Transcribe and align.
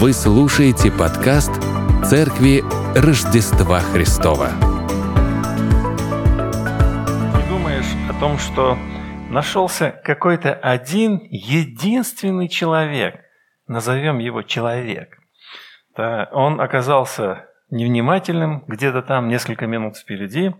Вы 0.00 0.14
слушаете 0.14 0.90
подкаст 0.90 1.50
Церкви 2.06 2.64
Рождества 2.96 3.80
Христова. 3.80 4.48
Не 7.36 7.48
думаешь 7.50 8.08
о 8.08 8.18
том, 8.18 8.38
что 8.38 8.78
нашелся 9.28 10.00
какой-то 10.02 10.54
один 10.54 11.20
единственный 11.28 12.48
человек, 12.48 13.20
назовем 13.66 14.20
его 14.20 14.40
человек. 14.40 15.18
Он 15.98 16.62
оказался 16.62 17.44
невнимательным, 17.68 18.64
где-то 18.66 19.02
там 19.02 19.28
несколько 19.28 19.66
минут 19.66 19.98
впереди, 19.98 20.54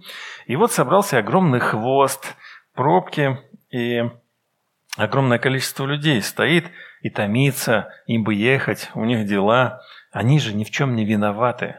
и 0.49 0.57
вот 0.57 0.71
собрался 0.71 1.17
огромный 1.17 1.61
хвост, 1.61 2.37
пробки, 2.75 3.39
и 3.71 4.03
огромное 4.99 5.39
количество 5.39 5.87
людей 5.87 6.21
стоит 6.21 6.67
и 7.03 7.11
томится, 7.11 7.91
им 8.07 8.25
бы 8.25 8.35
ехать, 8.35 8.91
у 8.95 9.05
них 9.05 9.27
дела, 9.27 9.83
они 10.13 10.39
же 10.39 10.55
ни 10.55 10.65
в 10.65 10.71
чем 10.71 10.95
не 10.97 11.05
виноваты. 11.05 11.77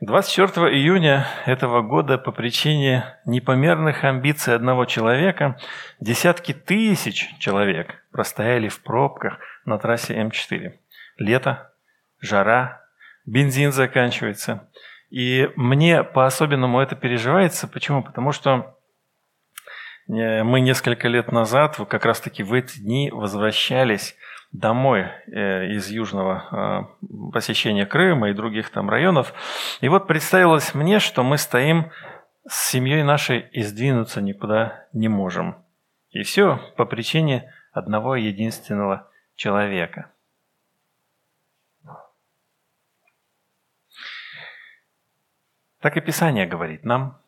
24 0.00 0.68
июня 0.76 1.26
этого 1.44 1.82
года 1.82 2.18
по 2.18 2.30
причине 2.30 3.18
непомерных 3.24 4.04
амбиций 4.04 4.54
одного 4.54 4.84
человека 4.84 5.58
десятки 5.98 6.54
тысяч 6.54 7.28
человек 7.40 8.04
простояли 8.12 8.68
в 8.68 8.80
пробках 8.82 9.40
на 9.64 9.76
трассе 9.76 10.14
М4. 10.14 10.74
Лето, 11.18 11.72
жара, 12.20 12.80
бензин 13.26 13.72
заканчивается. 13.72 14.70
И 15.10 15.50
мне 15.56 16.04
по-особенному 16.04 16.80
это 16.80 16.94
переживается. 16.94 17.66
Почему? 17.66 18.04
Потому 18.04 18.30
что 18.30 18.77
мы 20.08 20.60
несколько 20.60 21.06
лет 21.08 21.30
назад, 21.32 21.76
как 21.88 22.04
раз-таки 22.04 22.42
в 22.42 22.54
эти 22.54 22.80
дни, 22.80 23.10
возвращались 23.10 24.16
домой 24.52 25.02
э, 25.26 25.66
из 25.72 25.90
южного 25.90 26.88
э, 27.02 27.08
посещения 27.32 27.84
Крыма 27.84 28.30
и 28.30 28.34
других 28.34 28.70
там 28.70 28.88
районов. 28.88 29.34
И 29.80 29.88
вот 29.88 30.06
представилось 30.06 30.74
мне, 30.74 30.98
что 30.98 31.22
мы 31.22 31.36
стоим 31.36 31.90
с 32.48 32.70
семьей 32.70 33.02
нашей 33.02 33.40
и 33.40 33.62
сдвинуться 33.62 34.22
никуда 34.22 34.86
не 34.94 35.08
можем. 35.08 35.56
И 36.10 36.22
все 36.22 36.58
по 36.76 36.86
причине 36.86 37.52
одного 37.72 38.16
единственного 38.16 39.10
человека. 39.36 40.10
Так 45.80 45.96
и 45.96 46.00
Писание 46.00 46.46
говорит 46.46 46.84
нам, 46.84 47.20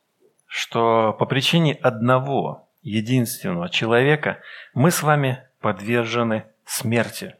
что 0.46 1.12
по 1.12 1.26
причине 1.26 1.74
одного 1.74 2.69
единственного 2.82 3.68
человека 3.68 4.40
мы 4.74 4.90
с 4.90 5.02
вами 5.02 5.42
подвержены 5.60 6.44
смерти. 6.64 7.36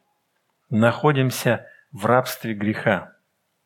Находимся 0.69 1.67
в 1.93 2.07
рабстве 2.07 2.55
греха. 2.55 3.15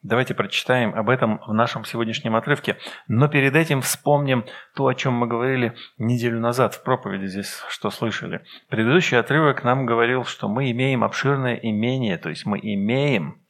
Давайте 0.02 0.34
прочитаем 0.34 0.95
об 0.95 1.08
этом 1.08 1.41
в 1.47 1.55
нашем 1.55 1.86
сегодняшнем 1.86 2.36
отрывке. 2.36 2.77
Но 3.08 3.27
перед 3.28 3.56
этим 3.56 3.80
вспомним 3.80 4.45
то, 4.75 4.86
о 4.86 4.95
чем 4.95 5.14
мы 5.14 5.27
говорили 5.27 5.75
неделю 5.97 6.41
назад 6.41 6.75
в 6.75 6.83
проповеди 6.83 7.27
здесь, 7.27 7.62
что 7.70 7.89
слышали. 7.89 8.45
Предыдущий 8.69 9.19
отрывок 9.19 9.64
нам 9.64 9.86
говорил, 9.86 10.25
что 10.25 10.47
мы 10.47 10.70
имеем 10.72 11.05
обширное 11.05 11.55
имение, 11.55 12.19
то 12.19 12.28
есть 12.28 12.45
мы 12.45 12.61
имеем 12.62 13.41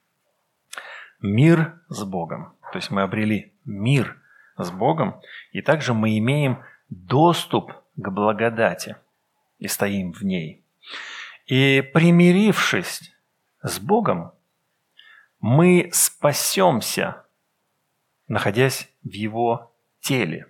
мир 1.20 1.74
с 1.88 2.04
Богом. 2.04 2.54
То 2.72 2.78
есть 2.78 2.92
мы 2.92 3.02
обрели 3.02 3.52
мир 3.64 4.16
с 4.56 4.70
Богом, 4.70 5.20
и 5.50 5.60
также 5.60 5.92
мы 5.92 6.16
имеем 6.18 6.62
доступ 6.88 7.72
к 7.96 8.08
благодати 8.10 8.96
и 9.58 9.68
стоим 9.68 10.12
в 10.12 10.22
ней. 10.22 10.64
И 11.46 11.82
примирившись 11.92 13.12
с 13.62 13.78
Богом, 13.78 14.32
мы 15.40 15.90
спасемся, 15.92 17.24
находясь 18.28 18.88
в 19.02 19.12
Его 19.12 19.74
теле. 20.00 20.46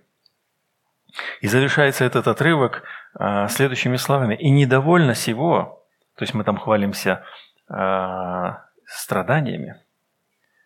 И 1.41 1.47
завершается 1.47 2.05
этот 2.05 2.27
отрывок 2.27 2.83
а, 3.13 3.47
следующими 3.47 3.97
словами. 3.97 4.35
«И 4.35 4.49
недовольно 4.49 5.15
сего», 5.15 5.85
то 6.15 6.23
есть 6.23 6.33
мы 6.33 6.43
там 6.43 6.57
хвалимся 6.57 7.23
а, 7.67 8.65
страданиями, 8.85 9.75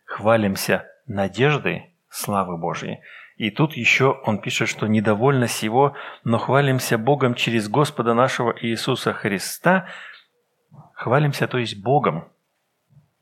хвалимся 0.06 0.88
надеждой 1.06 1.96
славы 2.10 2.58
Божьей. 2.58 3.00
И 3.40 3.52
тут 3.52 3.78
еще 3.78 4.20
он 4.26 4.40
пишет, 4.40 4.68
что 4.68 4.86
недовольно 4.86 5.48
сего, 5.48 5.96
но 6.26 6.38
хвалимся 6.38 6.98
Богом 6.98 7.36
через 7.36 7.70
Господа 7.70 8.14
нашего 8.14 8.54
Иисуса 8.62 9.14
Христа, 9.14 9.88
Хвалимся, 10.94 11.48
то 11.48 11.58
есть 11.58 11.82
Богом, 11.82 12.30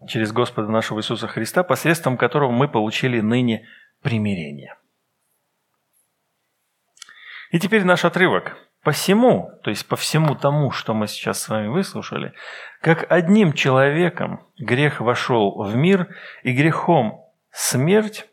через 0.07 0.31
Господа 0.31 0.69
нашего 0.69 0.99
Иисуса 0.99 1.27
Христа, 1.27 1.61
посредством 1.61 2.17
которого 2.17 2.49
мы 2.49 2.67
получили 2.67 3.19
ныне 3.19 3.67
примирение. 4.01 4.75
И 7.51 7.59
теперь 7.59 7.83
наш 7.83 8.03
отрывок. 8.03 8.57
Посему, 8.81 9.51
то 9.63 9.69
есть 9.69 9.87
по 9.87 9.95
всему 9.95 10.33
тому, 10.33 10.71
что 10.71 10.95
мы 10.95 11.05
сейчас 11.05 11.43
с 11.43 11.49
вами 11.49 11.67
выслушали, 11.67 12.33
как 12.81 13.05
одним 13.11 13.53
человеком 13.53 14.47
грех 14.57 14.99
вошел 14.99 15.61
в 15.61 15.75
мир, 15.75 16.07
и 16.41 16.53
грехом 16.53 17.23
смерть, 17.51 18.27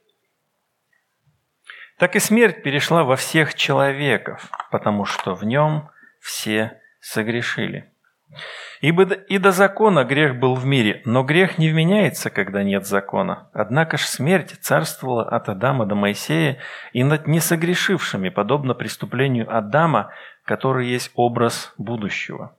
так 1.98 2.16
и 2.16 2.20
смерть 2.20 2.62
перешла 2.62 3.04
во 3.04 3.16
всех 3.16 3.54
человеков, 3.54 4.50
потому 4.70 5.04
что 5.04 5.34
в 5.34 5.44
нем 5.44 5.90
все 6.20 6.80
согрешили. 7.00 7.90
Ибо 8.80 9.04
и 9.04 9.38
до 9.38 9.52
закона 9.52 10.04
грех 10.04 10.36
был 10.36 10.54
в 10.54 10.66
мире, 10.66 11.02
но 11.04 11.22
грех 11.22 11.58
не 11.58 11.70
вменяется, 11.70 12.30
когда 12.30 12.62
нет 12.62 12.86
закона. 12.86 13.48
Однако 13.52 13.96
ж 13.96 14.02
смерть 14.02 14.56
царствовала 14.60 15.24
от 15.24 15.48
Адама 15.48 15.86
до 15.86 15.94
Моисея 15.94 16.58
и 16.92 17.04
над 17.04 17.26
несогрешившими, 17.26 18.28
подобно 18.28 18.74
преступлению 18.74 19.54
Адама, 19.54 20.10
который 20.44 20.88
есть 20.88 21.10
образ 21.14 21.72
будущего. 21.78 22.56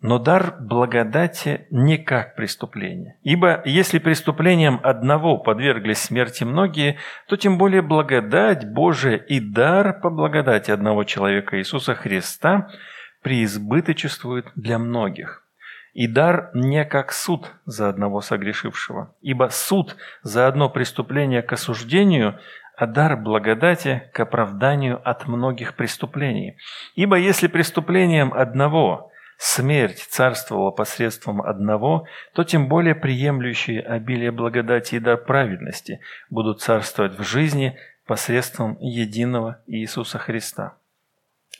Но 0.00 0.18
дар 0.18 0.56
благодати 0.60 1.66
не 1.70 1.98
как 1.98 2.34
преступление. 2.34 3.16
Ибо 3.22 3.62
если 3.66 3.98
преступлением 3.98 4.80
одного 4.82 5.36
подверглись 5.38 5.98
смерти 5.98 6.44
многие, 6.44 6.96
то 7.28 7.36
тем 7.36 7.58
более 7.58 7.82
благодать 7.82 8.66
Божия 8.66 9.16
и 9.16 9.40
дар 9.40 10.00
по 10.00 10.10
благодати 10.10 10.70
одного 10.70 11.04
человека 11.04 11.58
Иисуса 11.58 11.94
Христа– 11.94 12.70
преизбыточествует 13.22 14.46
для 14.54 14.78
многих. 14.78 15.44
И 15.92 16.06
дар 16.06 16.50
не 16.54 16.84
как 16.84 17.12
суд 17.12 17.52
за 17.64 17.88
одного 17.88 18.20
согрешившего, 18.20 19.14
ибо 19.20 19.48
суд 19.50 19.96
за 20.22 20.46
одно 20.46 20.70
преступление 20.70 21.42
к 21.42 21.52
осуждению, 21.52 22.38
а 22.76 22.86
дар 22.86 23.16
благодати 23.16 24.08
к 24.14 24.20
оправданию 24.20 25.00
от 25.04 25.26
многих 25.26 25.74
преступлений. 25.74 26.56
Ибо 26.94 27.16
если 27.16 27.48
преступлением 27.48 28.32
одного 28.32 29.09
смерть 29.40 30.06
царствовала 30.10 30.70
посредством 30.70 31.40
одного, 31.40 32.06
то 32.34 32.44
тем 32.44 32.68
более 32.68 32.94
приемлющие 32.94 33.80
обилие 33.80 34.32
благодати 34.32 34.96
и 34.96 34.98
дар 34.98 35.16
праведности 35.16 36.00
будут 36.28 36.60
царствовать 36.60 37.18
в 37.18 37.24
жизни 37.24 37.78
посредством 38.06 38.76
единого 38.80 39.62
Иисуса 39.66 40.18
Христа. 40.18 40.74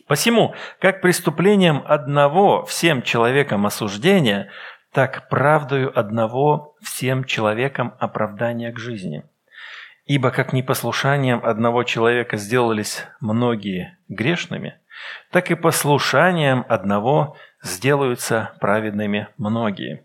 Посему, 0.07 0.55
как 0.79 1.01
преступлением 1.01 1.83
одного 1.87 2.67
всем 2.67 3.01
человекам 3.01 3.65
осуждения, 3.65 4.51
так 4.93 5.31
правдою 5.31 5.99
одного 5.99 6.77
всем 6.83 7.25
человекам 7.25 7.95
оправдания 7.99 8.73
к 8.73 8.79
жизни. 8.79 9.25
Ибо 10.05 10.31
как 10.33 10.53
непослушанием 10.53 11.43
одного 11.43 11.85
человека 11.85 12.37
сделались 12.37 13.07
многие 13.21 13.97
грешными, 14.09 14.79
так 15.31 15.51
и 15.51 15.55
послушанием 15.55 16.67
одного 16.69 17.39
сделаются 17.63 18.53
праведными 18.61 19.29
многие. 19.37 20.05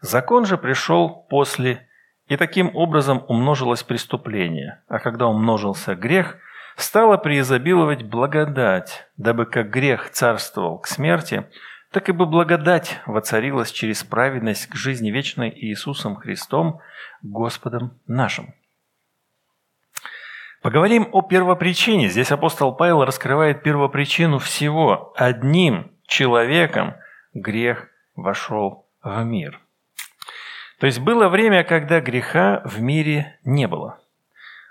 Закон 0.00 0.46
же 0.46 0.58
пришел 0.58 1.26
после, 1.28 1.88
и 2.26 2.36
таким 2.36 2.74
образом 2.74 3.24
умножилось 3.28 3.82
преступление, 3.82 4.82
а 4.88 4.98
когда 4.98 5.26
умножился 5.26 5.94
грех– 5.94 6.36
стала 6.76 7.16
преизобиловать 7.16 8.02
благодать, 8.02 9.08
дабы 9.16 9.46
как 9.46 9.70
грех 9.70 10.10
царствовал 10.10 10.78
к 10.78 10.86
смерти, 10.86 11.46
так 11.90 12.08
и 12.08 12.12
бы 12.12 12.26
благодать 12.26 13.00
воцарилась 13.06 13.70
через 13.70 14.02
праведность 14.02 14.66
к 14.66 14.74
жизни 14.74 15.10
вечной 15.10 15.50
Иисусом 15.50 16.16
Христом, 16.16 16.80
Господом 17.22 17.98
нашим. 18.06 18.54
Поговорим 20.62 21.08
о 21.12 21.22
первопричине. 21.22 22.08
Здесь 22.08 22.30
апостол 22.30 22.74
Павел 22.74 23.04
раскрывает 23.04 23.62
первопричину 23.62 24.38
всего. 24.38 25.12
Одним 25.16 25.91
человеком 26.12 26.94
грех 27.34 27.88
вошел 28.14 28.86
в 29.02 29.24
мир. 29.24 29.60
То 30.78 30.86
есть 30.86 31.00
было 31.00 31.28
время, 31.28 31.64
когда 31.64 32.00
греха 32.00 32.60
в 32.64 32.80
мире 32.80 33.38
не 33.44 33.66
было 33.66 33.98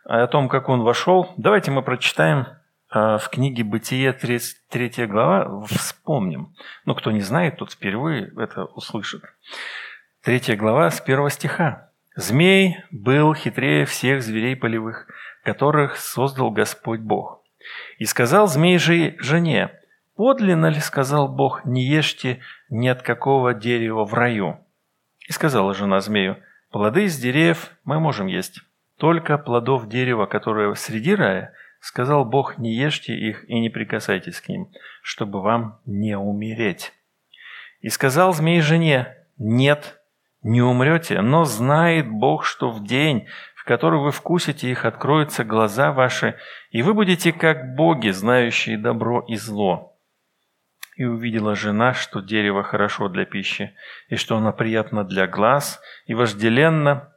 о 0.06 0.28
том, 0.28 0.50
как 0.50 0.70
он 0.70 0.82
вошел, 0.82 1.34
давайте 1.38 1.72
мы 1.72 1.82
прочитаем 1.82 2.48
а, 2.90 3.18
в 3.18 3.30
книге 3.30 3.64
«Бытие» 3.64 4.14
33 4.14 5.06
глава, 5.08 5.66
вспомним. 5.66 6.54
Ну, 6.86 6.96
кто 6.96 7.12
не 7.12 7.22
знает, 7.22 7.58
тот 7.58 7.72
впервые 7.72 8.32
это 8.38 8.66
услышит. 8.66 9.24
Третья 10.24 10.56
глава 10.56 10.90
с 10.92 11.00
первого 11.00 11.30
стиха. 11.30 11.90
«Змей 12.16 12.84
был 12.92 13.34
хитрее 13.34 13.86
всех 13.86 14.22
зверей 14.22 14.56
полевых, 14.56 15.08
которых 15.44 15.96
создал 15.96 16.52
Господь 16.52 17.00
Бог. 17.00 17.42
И 17.98 18.06
сказал 18.06 18.48
змей 18.48 18.78
же 18.78 19.16
жене, 19.20 19.81
«Подлинно 20.22 20.68
ли,— 20.68 20.80
сказал 20.82 21.28
Бог,— 21.28 21.62
не 21.66 21.84
ешьте 21.84 22.42
ни 22.70 22.88
от 22.88 23.02
какого 23.02 23.56
дерева 23.56 24.06
в 24.06 24.14
раю?» 24.14 24.60
И 25.28 25.32
сказала 25.32 25.74
жена 25.74 26.00
змею, 26.00 26.38
«Плоды 26.70 27.06
из 27.06 27.18
деревьев 27.18 27.72
мы 27.86 28.00
можем 28.00 28.28
есть, 28.28 28.60
только 28.98 29.40
плодов 29.40 29.90
дерева, 29.90 30.28
которое 30.28 30.76
среди 30.76 31.16
рая, 31.16 31.54
сказал 31.80 32.24
Бог, 32.24 32.60
не 32.60 32.72
ешьте 32.72 33.16
их 33.16 33.50
и 33.50 33.60
не 33.60 33.72
прикасайтесь 33.72 34.40
к 34.42 34.48
ним, 34.48 34.70
чтобы 35.02 35.42
вам 35.42 35.80
не 35.88 36.16
умереть». 36.16 36.94
И 37.80 37.90
сказал 37.90 38.32
змей 38.32 38.62
жене, 38.62 39.18
«Нет, 39.40 40.04
не 40.44 40.62
умрете, 40.62 41.22
но 41.22 41.46
знает 41.46 42.08
Бог, 42.08 42.46
что 42.46 42.70
в 42.70 42.84
день, 42.84 43.26
в 43.56 43.64
который 43.64 44.00
вы 44.00 44.12
вкусите 44.12 44.70
их, 44.70 44.86
откроются 44.86 45.44
глаза 45.44 45.92
ваши, 45.92 46.38
и 46.70 46.84
вы 46.84 46.94
будете 46.94 47.34
как 47.34 47.74
боги, 47.74 48.12
знающие 48.12 48.78
добро 48.78 49.26
и 49.28 49.36
зло. 49.36 49.91
И 51.02 51.04
увидела 51.04 51.56
жена, 51.56 51.96
что 51.96 52.22
дерево 52.22 52.62
хорошо 52.62 53.08
для 53.10 53.26
пищи, 53.26 53.74
и 54.10 54.18
что 54.18 54.38
оно 54.38 54.54
приятно 54.54 55.04
для 55.04 55.26
глаз, 55.26 55.82
и 56.06 56.14
вожделенно, 56.14 57.12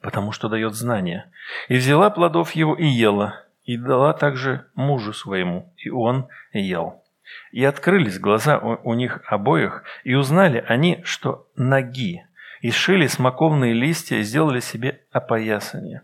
потому 0.00 0.32
что 0.32 0.48
дает 0.48 0.72
знания. 0.72 1.30
И 1.68 1.76
взяла 1.76 2.08
плодов 2.08 2.52
его 2.52 2.74
и 2.74 2.86
ела, 2.86 3.44
и 3.64 3.76
дала 3.76 4.14
также 4.14 4.64
мужу 4.74 5.12
своему, 5.12 5.70
и 5.76 5.90
он 5.90 6.28
ел. 6.54 7.04
И 7.52 7.62
открылись 7.62 8.18
глаза 8.18 8.56
у, 8.56 8.94
них 8.94 9.20
обоих, 9.26 9.84
и 10.04 10.14
узнали 10.14 10.64
они, 10.66 11.02
что 11.04 11.46
ноги, 11.56 12.24
и 12.62 12.70
сшили 12.70 13.06
смоковные 13.06 13.74
листья 13.74 14.16
и 14.16 14.22
сделали 14.22 14.60
себе 14.60 15.02
опоясание. 15.12 16.00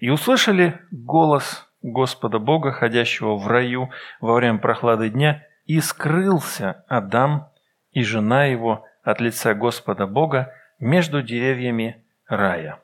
И 0.00 0.10
услышали 0.10 0.78
голос 0.90 1.66
Господа 1.80 2.38
Бога, 2.38 2.72
ходящего 2.72 3.36
в 3.36 3.46
раю 3.48 3.88
во 4.20 4.34
время 4.34 4.58
прохлады 4.58 5.08
дня, 5.08 5.42
и 5.64 5.80
скрылся 5.80 6.84
Адам 6.88 7.48
и 7.92 8.02
жена 8.02 8.44
его 8.44 8.84
от 9.02 9.20
лица 9.20 9.54
Господа 9.54 10.06
Бога 10.06 10.52
между 10.78 11.22
деревьями 11.22 12.04
рая. 12.26 12.80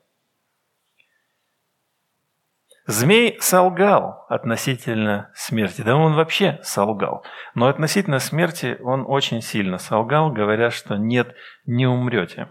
Змей 2.87 3.39
солгал 3.41 4.27
относительно 4.29 5.31
смерти. 5.35 5.83
Да 5.83 5.97
он 5.97 6.15
вообще 6.15 6.59
солгал. 6.63 7.25
Но 7.55 7.69
относительно 7.69 8.19
смерти 8.19 8.79
он 8.83 9.05
очень 9.07 9.43
сильно 9.43 9.79
солгал, 9.79 10.33
говоря, 10.33 10.71
что 10.71 10.97
нет, 10.97 11.35
не 11.67 11.87
умрете. 11.87 12.49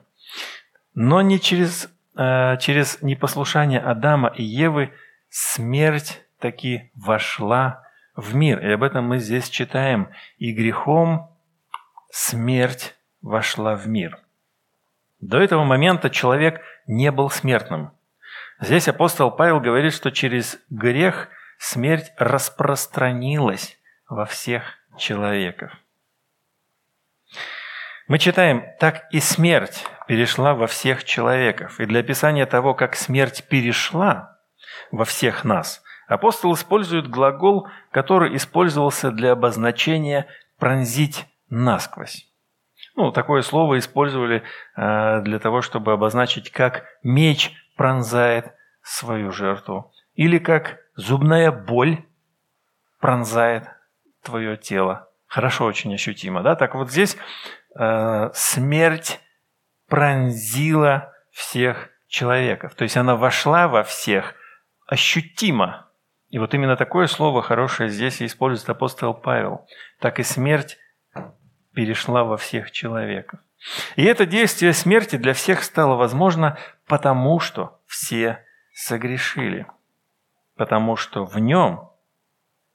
Но 0.94 1.22
не 1.22 1.42
через, 1.42 1.90
э, 2.16 2.58
через 2.60 3.02
непослушание 3.02 3.81
Адама 3.81 4.30
и 4.30 4.44
Евы 4.44 4.94
смерть 5.30 6.22
таки 6.40 6.92
вошла 6.96 7.84
в 8.19 8.36
мир. 8.36 8.60
И 8.60 8.71
об 8.71 8.83
этом 8.83 9.06
мы 9.06 9.19
здесь 9.19 9.50
читаем. 9.50 10.10
И 10.38 10.51
грехом 10.51 11.36
смерть 12.12 12.95
вошла 13.21 13.75
в 13.75 13.88
мир. 13.88 14.19
До 15.19 15.39
этого 15.39 15.63
момента 15.63 16.10
человек 16.10 16.62
не 16.88 17.12
был 17.12 17.30
смертным. 17.30 17.92
Здесь 18.62 18.88
апостол 18.88 19.31
Павел 19.31 19.60
говорит, 19.60 19.94
что 19.94 20.12
через 20.12 20.60
грех 20.69 21.30
смерть 21.57 22.12
распространилась 22.18 23.77
во 24.07 24.25
всех 24.25 24.63
человеков. 24.98 25.71
Мы 28.07 28.18
читаем, 28.18 28.66
так 28.80 29.06
и 29.12 29.19
смерть 29.19 29.86
перешла 30.07 30.56
во 30.56 30.68
всех 30.68 31.04
человеков. 31.04 31.80
И 31.80 31.86
для 31.86 32.00
описания 32.00 32.45
того, 32.45 32.74
как 32.74 32.95
смерть 32.95 33.44
перешла 33.48 34.39
во 34.92 35.06
всех 35.06 35.44
нас, 35.44 35.83
апостол 36.09 36.53
использует 36.53 37.09
глагол, 37.09 37.67
который 37.91 38.35
использовался 38.35 39.11
для 39.11 39.31
обозначения 39.31 40.27
«пронзить 40.57 41.25
насквозь». 41.50 42.27
Ну, 42.95 43.11
такое 43.11 43.41
слово 43.41 43.79
использовали 43.79 44.44
э, 44.75 45.21
для 45.21 45.39
того, 45.39 45.61
чтобы 45.61 45.94
обозначить, 45.94 46.51
как 46.51 46.83
меч 47.03 47.53
пронзает 47.77 48.53
свою 48.81 49.31
жертву, 49.31 49.94
или 50.15 50.38
как 50.38 50.79
зубная 50.95 51.51
боль 51.51 52.03
пронзает 53.00 53.69
твое 54.21 54.57
тело. 54.57 55.09
Хорошо 55.27 55.65
очень 55.65 55.94
ощутимо, 55.94 56.41
да? 56.41 56.56
Так 56.56 56.75
вот 56.75 56.91
здесь 56.91 57.15
э, 57.77 58.29
смерть 58.33 59.21
пронзила 59.88 61.13
всех 61.31 61.89
человеков. 62.07 62.75
То 62.75 62.83
есть 62.83 62.97
она 62.97 63.15
вошла 63.15 63.67
во 63.67 63.83
всех 63.83 64.33
ощутимо. 64.88 65.88
И 66.30 66.38
вот 66.38 66.54
именно 66.54 66.76
такое 66.76 67.08
слово 67.08 67.42
хорошее 67.42 67.90
здесь 67.90 68.22
использует 68.22 68.70
апостол 68.70 69.14
Павел. 69.14 69.68
Так 70.00 70.20
и 70.20 70.24
смерть 70.24 70.78
перешла 71.74 72.24
во 72.24 72.38
всех 72.38 72.72
человеков. 72.72 73.40
И 73.96 74.04
это 74.04 74.26
действие 74.26 74.74
смерти 74.74 75.18
для 75.18 75.34
всех 75.34 75.64
стало 75.64 75.96
возможно, 75.96 76.58
потому 76.88 77.40
что 77.40 77.80
все 77.88 78.46
согрешили. 78.74 79.66
Потому 80.56 80.96
что 80.96 81.26
в 81.26 81.38
нем, 81.40 81.90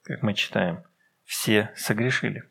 как 0.03 0.21
мы 0.21 0.33
читаем, 0.33 0.83
все 1.23 1.71
согрешили. 1.75 2.43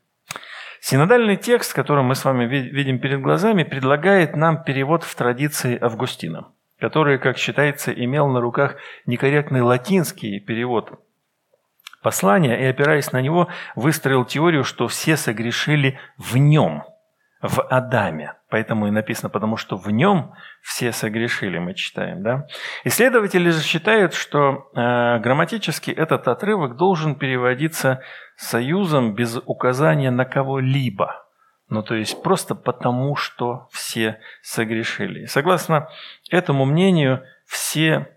Синодальный 0.81 1.37
текст, 1.37 1.73
который 1.73 2.03
мы 2.03 2.15
с 2.15 2.25
вами 2.25 2.45
видим 2.45 2.99
перед 2.99 3.21
глазами, 3.21 3.63
предлагает 3.63 4.37
нам 4.37 4.65
перевод 4.65 5.03
в 5.03 5.15
традиции 5.15 5.79
Августина, 5.81 6.53
который, 6.85 7.19
как 7.19 7.39
считается, 7.39 7.91
имел 7.93 8.29
на 8.29 8.43
руках 8.43 8.77
некорректный 9.07 9.63
латинский 9.63 10.39
перевод 10.39 11.01
послания 12.03 12.61
и, 12.61 12.67
опираясь 12.67 13.11
на 13.11 13.23
него, 13.23 13.49
выстроил 13.75 14.27
теорию, 14.27 14.65
что 14.65 14.87
все 14.87 15.17
согрешили 15.17 15.99
в 16.19 16.37
нем– 16.37 16.85
в 17.41 17.63
Адаме. 17.63 18.35
Поэтому 18.51 18.87
и 18.87 18.91
написано, 18.91 19.31
потому 19.31 19.57
что 19.57 19.77
в 19.77 19.91
нем 19.91 20.33
все 20.63 20.93
согрешили, 20.93 21.59
мы 21.59 21.75
читаем. 21.75 22.23
Да? 22.23 22.47
Исследователи 22.85 23.51
же 23.51 23.63
считают, 23.63 24.13
что 24.15 24.71
э, 24.75 25.19
грамматически 25.21 25.91
этот 25.91 26.29
отрывок 26.29 26.77
должен 26.77 27.17
переводиться 27.17 28.03
союзом 28.37 29.15
без 29.15 29.37
указания 29.47 30.11
на 30.11 30.25
кого-либо. 30.25 31.24
Ну, 31.75 31.83
то 31.83 31.95
есть 31.95 32.23
просто 32.23 32.55
потому, 32.55 33.17
что 33.17 33.69
все 33.71 34.21
согрешили. 34.43 35.25
И 35.25 35.27
согласно 35.27 35.89
этому 36.31 36.65
мнению, 36.65 37.25
все 37.47 38.09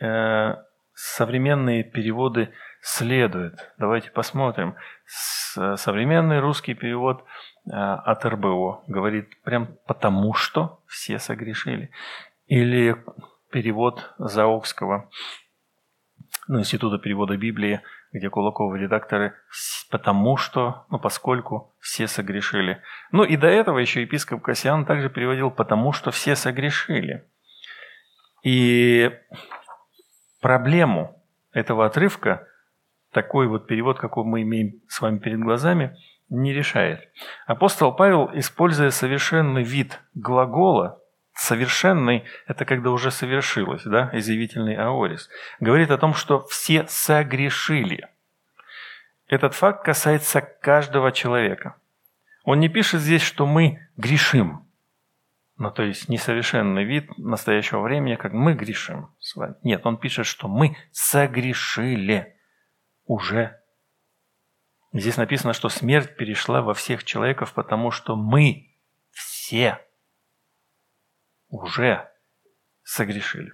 э, 0.00 0.54
современные 0.94 1.84
переводы 1.84 2.50
следуют. 2.80 3.72
Давайте 3.78 4.10
посмотрим. 4.10 4.76
С, 5.06 5.76
современный 5.76 6.40
русский 6.40 6.74
перевод– 6.74 7.24
Э, 7.70 7.94
от 8.04 8.24
РБО. 8.24 8.84
Говорит 8.86 9.42
прям 9.42 9.76
потому, 9.86 10.32
что 10.32 10.80
все 10.86 11.18
согрешили. 11.18 11.90
Или 12.46 12.96
перевод 13.50 14.14
Заокского, 14.18 15.10
ну, 16.46 16.60
Института 16.60 16.98
перевода 16.98 17.36
Библии, 17.36 17.82
где 18.12 18.30
Кулаковы 18.30 18.78
редакторы 18.78 19.34
«потому 19.90 20.36
что», 20.36 20.86
ну, 20.90 20.98
поскольку 20.98 21.74
все 21.80 22.06
согрешили. 22.06 22.82
Ну, 23.12 23.24
и 23.24 23.36
до 23.36 23.46
этого 23.46 23.78
еще 23.78 24.02
епископ 24.02 24.42
Кассиан 24.42 24.84
также 24.84 25.10
переводил 25.10 25.50
«потому 25.50 25.92
что 25.92 26.10
все 26.10 26.36
согрешили». 26.36 27.24
И 28.42 29.10
проблему 30.40 31.22
этого 31.52 31.86
отрывка, 31.86 32.46
такой 33.12 33.48
вот 33.48 33.66
перевод, 33.66 33.98
какой 33.98 34.24
мы 34.24 34.42
имеем 34.42 34.80
с 34.88 35.00
вами 35.00 35.18
перед 35.18 35.40
глазами– 35.40 35.96
не 36.28 36.52
решает. 36.52 37.08
Апостол 37.46 37.92
Павел, 37.92 38.30
используя 38.34 38.90
совершенный 38.90 39.62
вид 39.62 40.00
глагола, 40.14 41.00
совершенный– 41.38 42.24
это 42.46 42.64
когда 42.64 42.90
уже 42.90 43.10
совершилось, 43.10 43.84
да, 43.84 44.10
изъявительный 44.12 44.76
аорис, 44.76 45.28
говорит 45.60 45.90
о 45.90 45.98
том, 45.98 46.14
что 46.14 46.46
все 46.48 46.86
согрешили. 46.88 48.08
Этот 49.28 49.54
факт 49.54 49.84
касается 49.84 50.40
каждого 50.40 51.12
человека. 51.12 51.76
Он 52.44 52.60
не 52.60 52.68
пишет 52.68 53.00
здесь, 53.00 53.22
что 53.22 53.46
мы 53.46 53.88
грешим, 53.96 54.66
ну, 55.56 55.70
то 55.70 55.82
есть 55.82 56.08
несовершенный 56.08 56.84
вид 56.84 57.16
настоящего 57.18 57.80
времени, 57.80 58.14
как 58.14 58.32
мы 58.32 58.54
грешим 58.54 59.10
с 59.18 59.34
вами. 59.36 59.54
Нет, 59.62 59.84
он 59.86 59.96
пишет, 59.96 60.26
что 60.26 60.48
мы 60.48 60.76
согрешили 60.92 62.36
уже 63.04 63.58
Здесь 64.92 65.18
написано, 65.18 65.52
что 65.52 65.68
смерть 65.68 66.16
перешла 66.16 66.62
во 66.62 66.72
всех 66.72 67.04
человеков, 67.04 67.52
потому 67.52 67.90
что 67.90 68.16
мы 68.16 68.74
все 69.10 69.84
уже 71.48 72.08
согрешили. 72.82 73.52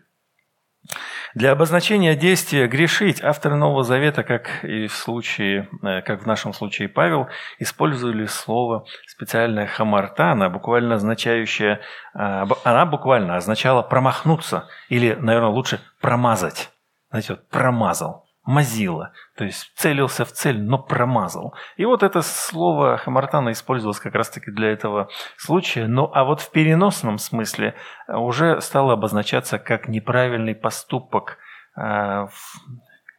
Для 1.35 1.51
обозначения 1.51 2.15
действия 2.15 2.69
«грешить» 2.69 3.23
авторы 3.23 3.57
Нового 3.57 3.83
Завета, 3.83 4.23
как 4.23 4.65
и 4.65 4.87
в 4.87 4.95
случае, 4.95 5.69
э, 5.83 6.03
как 6.03 6.23
в 6.23 6.27
нашем 6.27 6.53
случае 6.53 6.89
Павел, 6.89 7.29
использовали 7.59 8.27
слово 8.27 8.87
специальное 9.07 9.67
«хамартана», 9.67 10.49
буквально 10.51 10.97
означающее, 10.97 11.81
э, 12.15 12.45
она 12.65 12.87
буквально 12.87 13.37
означала 13.37 13.83
«промахнуться» 13.83 14.69
или, 14.89 15.15
наверное, 15.15 15.51
лучше 15.51 15.81
«промазать». 16.01 16.71
Знаете, 17.11 17.33
вот 17.33 17.49
«промазал» 17.49 18.24
мазила, 18.45 19.13
то 19.37 19.45
есть 19.45 19.73
целился 19.75 20.25
в 20.25 20.33
цель, 20.33 20.61
но 20.61 20.79
промазал. 20.79 21.55
И 21.77 21.85
вот 21.85 22.03
это 22.03 22.21
слово 22.23 22.99
Хамартана 22.99 23.53
использовалось 23.53 24.01
как 24.01 24.15
раз-таки 24.15 24.51
для 24.51 24.71
этого 24.71 25.09
случая. 25.37 25.87
Ну 25.87 26.11
а 26.13 26.25
вот 26.25 26.41
в 26.41 26.51
переносном 26.51 27.19
смысле 27.19 27.75
э, 28.07 28.17
уже 28.17 28.61
стало 28.61 28.93
обозначаться 28.93 29.59
как 29.59 29.89
неправильный 29.89 30.55
поступок, 30.55 31.39
э, 31.77 32.27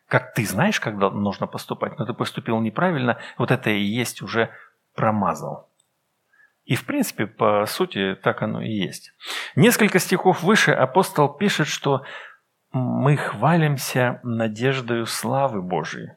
как 0.08 0.34
ты 0.34 0.46
знаешь, 0.46 0.80
когда 0.80 1.10
нужно 1.10 1.48
поступать, 1.48 1.98
но 1.98 2.06
ты 2.06 2.14
поступил 2.14 2.60
неправильно, 2.60 3.18
вот 3.38 3.50
это 3.50 3.72
и 3.72 3.82
есть 3.82 4.22
уже 4.22 4.52
промазал. 4.94 5.70
И 6.66 6.76
в 6.76 6.86
принципе, 6.86 7.28
по 7.28 7.66
сути, 7.68 8.16
так 8.16 8.42
оно 8.42 8.62
и 8.62 8.72
есть. 8.72 9.14
Несколько 9.56 10.00
стихов 10.00 10.42
выше 10.44 10.72
апостол 10.72 11.30
пишет, 11.30 11.68
что 11.68 12.04
мы 12.76 13.16
хвалимся 13.16 14.20
надеждою 14.24 15.06
славы 15.06 15.62
Божией. 15.62 16.12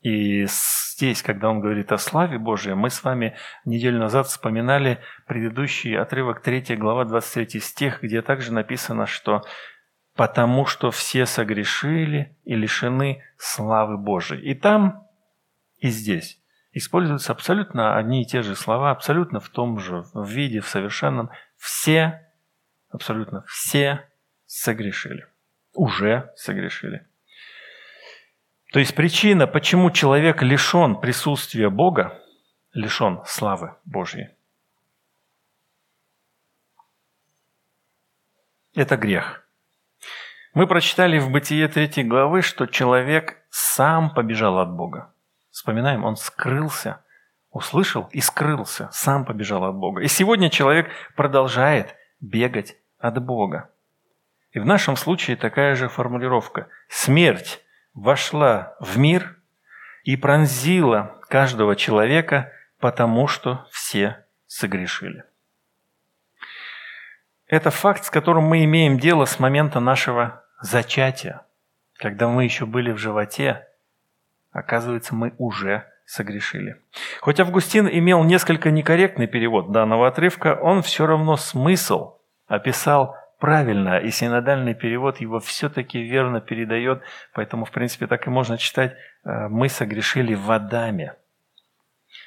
И 0.00 0.46
здесь, 0.48 1.22
когда 1.22 1.48
он 1.48 1.60
говорит 1.60 1.92
о 1.92 1.98
славе 1.98 2.38
Божией, 2.38 2.74
мы 2.74 2.90
с 2.90 3.04
вами 3.04 3.36
неделю 3.64 4.00
назад 4.00 4.26
вспоминали 4.26 4.98
предыдущий 5.28 5.96
отрывок 5.96 6.42
3 6.42 6.74
глава 6.74 7.04
23 7.04 7.60
стих, 7.60 8.02
где 8.02 8.20
также 8.20 8.52
написано, 8.52 9.06
что 9.06 9.42
«потому 10.16 10.66
что 10.66 10.90
все 10.90 11.24
согрешили 11.24 12.36
и 12.42 12.56
лишены 12.56 13.22
славы 13.36 13.96
Божией». 13.96 14.42
И 14.50 14.54
там, 14.54 15.06
и 15.76 15.88
здесь 15.88 16.42
используются 16.72 17.30
абсолютно 17.30 17.96
одни 17.96 18.22
и 18.22 18.26
те 18.26 18.42
же 18.42 18.56
слова, 18.56 18.90
абсолютно 18.90 19.38
в 19.38 19.48
том 19.50 19.78
же 19.78 20.04
виде, 20.16 20.58
в 20.58 20.66
совершенном. 20.66 21.30
Все, 21.58 22.28
абсолютно 22.90 23.44
все 23.46 24.04
согрешили 24.46 25.26
уже 25.72 26.32
согрешили. 26.36 27.06
То 28.72 28.78
есть 28.78 28.94
причина, 28.94 29.46
почему 29.46 29.90
человек 29.90 30.42
лишен 30.42 30.96
присутствия 30.96 31.68
Бога, 31.68 32.18
лишен 32.72 33.20
славы 33.26 33.74
Божьей, 33.84 34.30
это 38.74 38.96
грех. 38.96 39.46
Мы 40.54 40.66
прочитали 40.66 41.18
в 41.18 41.30
Бытие 41.30 41.68
3 41.68 42.04
главы, 42.04 42.42
что 42.42 42.66
человек 42.66 43.42
сам 43.50 44.12
побежал 44.12 44.58
от 44.58 44.70
Бога. 44.70 45.14
Вспоминаем, 45.50 46.04
он 46.04 46.16
скрылся, 46.16 47.04
услышал 47.50 48.08
и 48.12 48.20
скрылся, 48.20 48.88
сам 48.92 49.24
побежал 49.26 49.64
от 49.64 49.74
Бога. 49.74 50.02
И 50.02 50.08
сегодня 50.08 50.48
человек 50.50 50.90
продолжает 51.14 51.94
бегать 52.20 52.76
от 52.98 53.22
Бога. 53.22 53.71
И 54.52 54.58
в 54.58 54.66
нашем 54.66 54.96
случае 54.96 55.36
такая 55.36 55.74
же 55.74 55.88
формулировка. 55.88 56.68
Смерть 56.88 57.62
вошла 57.94 58.76
в 58.80 58.98
мир 58.98 59.36
и 60.04 60.16
пронзила 60.16 61.18
каждого 61.28 61.74
человека, 61.74 62.52
потому 62.78 63.26
что 63.26 63.66
все 63.70 64.24
согрешили. 64.46 65.24
Это 67.46 67.70
факт, 67.70 68.04
с 68.04 68.10
которым 68.10 68.44
мы 68.44 68.64
имеем 68.64 68.98
дело 68.98 69.24
с 69.24 69.38
момента 69.38 69.80
нашего 69.80 70.44
зачатия. 70.60 71.42
Когда 71.94 72.28
мы 72.28 72.44
еще 72.44 72.66
были 72.66 72.92
в 72.92 72.98
животе, 72.98 73.66
оказывается, 74.50 75.14
мы 75.14 75.34
уже 75.38 75.86
согрешили. 76.04 76.76
Хоть 77.20 77.40
Августин 77.40 77.88
имел 77.88 78.22
несколько 78.24 78.70
некорректный 78.70 79.26
перевод 79.26 79.72
данного 79.72 80.08
отрывка, 80.08 80.58
он 80.60 80.82
все 80.82 81.06
равно 81.06 81.36
смысл 81.36 82.18
описал 82.48 83.16
правильно, 83.42 83.98
и 83.98 84.12
синодальный 84.12 84.72
перевод 84.72 85.20
его 85.20 85.40
все-таки 85.40 86.00
верно 86.00 86.40
передает, 86.40 87.02
поэтому, 87.34 87.64
в 87.64 87.72
принципе, 87.72 88.06
так 88.06 88.28
и 88.28 88.30
можно 88.30 88.56
читать 88.56 88.92
э, 89.24 89.48
«Мы 89.48 89.68
согрешили 89.68 90.34
в 90.34 90.48
Адаме». 90.52 91.16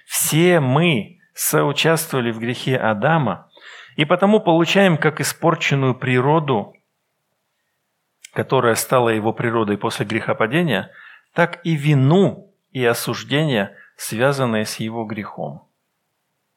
Все 0.05 0.59
мы 0.59 1.19
соучаствовали 1.33 2.31
в 2.31 2.39
грехе 2.39 2.75
Адама, 2.75 3.49
и 3.95 4.03
потому 4.03 4.41
получаем 4.41 4.97
как 4.97 5.21
испорченную 5.21 5.95
природу, 5.95 6.73
которая 8.33 8.75
стала 8.75 9.07
его 9.07 9.31
природой 9.31 9.77
после 9.77 10.05
грехопадения, 10.05 10.91
так 11.33 11.61
и 11.63 11.77
вину 11.77 12.53
и 12.71 12.83
осуждение, 12.83 13.73
связанные 13.95 14.65
с 14.65 14.81
его 14.81 15.05
грехом. 15.05 15.65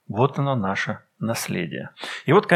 Вот 0.09 0.37
оно 0.41 0.57
наше 0.57 0.99
наследие. 1.21 1.91
И 2.27 2.33
вот 2.33 2.49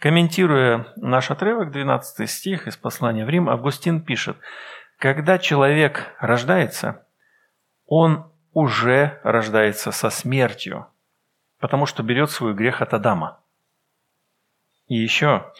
Комментируя 0.00 0.86
наш 0.96 1.30
отрывок, 1.30 1.72
12 1.72 2.28
стих 2.28 2.66
из 2.66 2.76
послания 2.78 3.26
в 3.26 3.28
Рим, 3.28 3.50
Августин 3.50 4.00
пишет, 4.00 4.38
«Когда 4.96 5.38
человек 5.38 6.06
рождается, 6.18 7.06
он 7.84 8.32
уже 8.54 9.20
рождается 9.24 9.92
со 9.92 10.08
смертью, 10.08 10.86
потому 11.58 11.84
что 11.84 12.02
берет 12.02 12.30
свой 12.30 12.54
грех 12.54 12.80
от 12.80 12.94
Адама». 12.94 13.40
И 14.86 14.94
еще, 14.94 15.52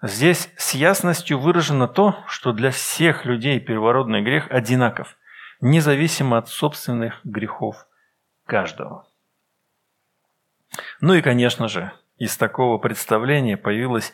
здесь 0.00 0.48
с 0.56 0.74
ясностью 0.74 1.40
выражено 1.40 1.88
то, 1.88 2.22
что 2.28 2.52
для 2.52 2.70
всех 2.70 3.24
людей 3.24 3.58
первородный 3.58 4.22
грех 4.22 4.48
одинаков, 4.48 5.16
независимо 5.60 6.38
от 6.38 6.48
собственных 6.48 7.18
грехов 7.24 7.88
каждого. 8.46 9.08
Ну 11.00 11.14
и, 11.14 11.20
конечно 11.20 11.66
же, 11.66 11.92
из 12.16 12.36
такого 12.36 12.78
представления 12.78 13.56
появилось 13.56 14.12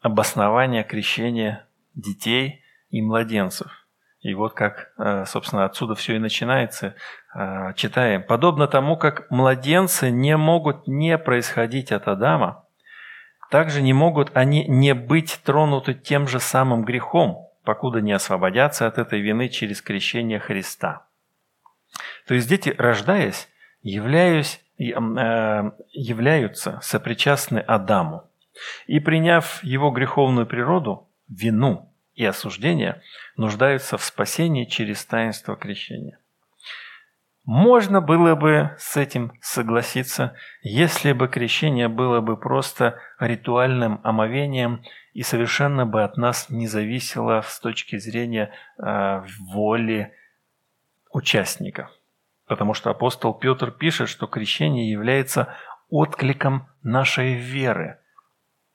обоснование 0.00 0.84
крещения 0.84 1.66
детей 1.94 2.62
и 2.90 3.00
младенцев. 3.02 3.82
И 4.20 4.34
вот 4.34 4.54
как, 4.54 4.92
э, 4.98 5.24
собственно, 5.26 5.64
отсюда 5.64 5.96
все 5.96 6.14
и 6.14 6.18
начинается. 6.18 6.94
Э, 7.34 7.72
читаем. 7.74 8.22
«Подобно 8.22 8.68
тому, 8.68 8.96
как 8.96 9.28
младенцы 9.30 10.10
не 10.10 10.36
могут 10.36 10.86
не 10.86 11.18
происходить 11.18 11.90
от 11.90 12.06
Адама, 12.06 12.64
также 13.50 13.82
не 13.82 13.92
могут 13.92 14.30
они 14.36 14.64
не 14.68 14.94
быть 14.94 15.40
тронуты 15.44 15.94
тем 15.94 16.28
же 16.28 16.38
самым 16.38 16.84
грехом, 16.84 17.48
покуда 17.64 18.00
не 18.00 18.12
освободятся 18.12 18.86
от 18.86 18.98
этой 18.98 19.20
вины 19.20 19.48
через 19.48 19.82
крещение 19.82 20.38
Христа». 20.38 21.06
То 22.26 22.34
есть 22.34 22.48
дети, 22.48 22.74
рождаясь, 22.78 23.48
являясь 23.82 24.61
являются 24.78 26.80
сопричастны 26.82 27.58
Адаму. 27.58 28.28
И 28.86 29.00
приняв 29.00 29.62
его 29.62 29.90
греховную 29.90 30.46
природу, 30.46 31.08
вину 31.28 31.92
и 32.14 32.24
осуждение, 32.24 33.00
нуждаются 33.36 33.96
в 33.96 34.04
спасении 34.04 34.64
через 34.64 35.04
таинство 35.04 35.56
крещения. 35.56 36.18
Можно 37.44 38.00
было 38.00 38.36
бы 38.36 38.70
с 38.78 38.96
этим 38.96 39.32
согласиться, 39.40 40.36
если 40.62 41.12
бы 41.12 41.26
крещение 41.26 41.88
было 41.88 42.20
бы 42.20 42.36
просто 42.36 43.00
ритуальным 43.18 44.00
омовением 44.04 44.84
и 45.12 45.22
совершенно 45.22 45.84
бы 45.84 46.04
от 46.04 46.16
нас 46.16 46.50
не 46.50 46.68
зависело 46.68 47.42
с 47.44 47.58
точки 47.58 47.98
зрения 47.98 48.52
э, 48.78 49.24
воли 49.40 50.12
участника. 51.10 51.90
Потому 52.52 52.74
что 52.74 52.90
апостол 52.90 53.32
Петр 53.32 53.70
пишет, 53.70 54.10
что 54.10 54.26
крещение 54.26 54.90
является 54.90 55.54
откликом 55.88 56.68
нашей 56.82 57.32
веры. 57.32 57.98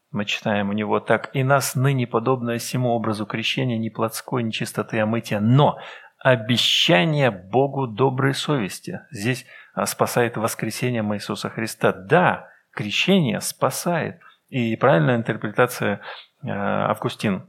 Мы 0.10 0.26
читаем 0.26 0.72
у 0.72 0.74
него 0.74 1.00
так. 1.00 1.30
«И 1.36 1.44
нас 1.44 1.76
ныне 1.76 2.08
подобное 2.08 2.58
всему 2.58 2.90
образу 2.90 3.28
крещения 3.28 3.78
ни 3.78 3.90
плотской, 3.90 4.42
ни 4.42 4.50
чистоты, 4.50 4.98
а 4.98 5.06
мытия, 5.06 5.40
но 5.40 5.78
обещание 6.18 7.30
Богу 7.30 7.86
доброй 7.86 8.34
совести». 8.34 9.02
Здесь 9.12 9.46
а, 9.76 9.86
спасает 9.86 10.38
воскресение 10.38 11.04
Иисуса 11.14 11.52
Христа. 11.52 11.92
Да, 11.92 12.50
крещение 12.72 13.42
спасает. 13.42 14.20
И 14.50 14.76
правильная 14.76 15.18
интерпретация 15.18 16.02
а, 16.42 16.90
Августин 16.90 17.48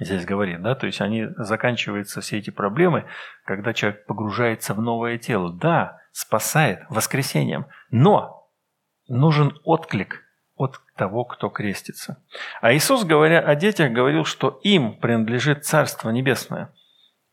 здесь 0.00 0.24
говорит, 0.24 0.62
да, 0.62 0.74
то 0.74 0.86
есть 0.86 1.00
они 1.00 1.26
заканчиваются 1.36 2.20
все 2.20 2.38
эти 2.38 2.50
проблемы, 2.50 3.06
когда 3.44 3.72
человек 3.72 4.06
погружается 4.06 4.74
в 4.74 4.80
новое 4.80 5.18
тело. 5.18 5.52
Да, 5.52 6.00
спасает 6.12 6.84
воскресением, 6.88 7.66
но 7.90 8.50
нужен 9.08 9.58
отклик 9.64 10.24
от 10.56 10.80
того, 10.96 11.24
кто 11.24 11.48
крестится. 11.48 12.22
А 12.60 12.74
Иисус, 12.74 13.04
говоря 13.04 13.40
о 13.40 13.54
детях, 13.54 13.92
говорил, 13.92 14.24
что 14.24 14.60
им 14.62 14.98
принадлежит 14.98 15.64
Царство 15.64 16.10
Небесное. 16.10 16.72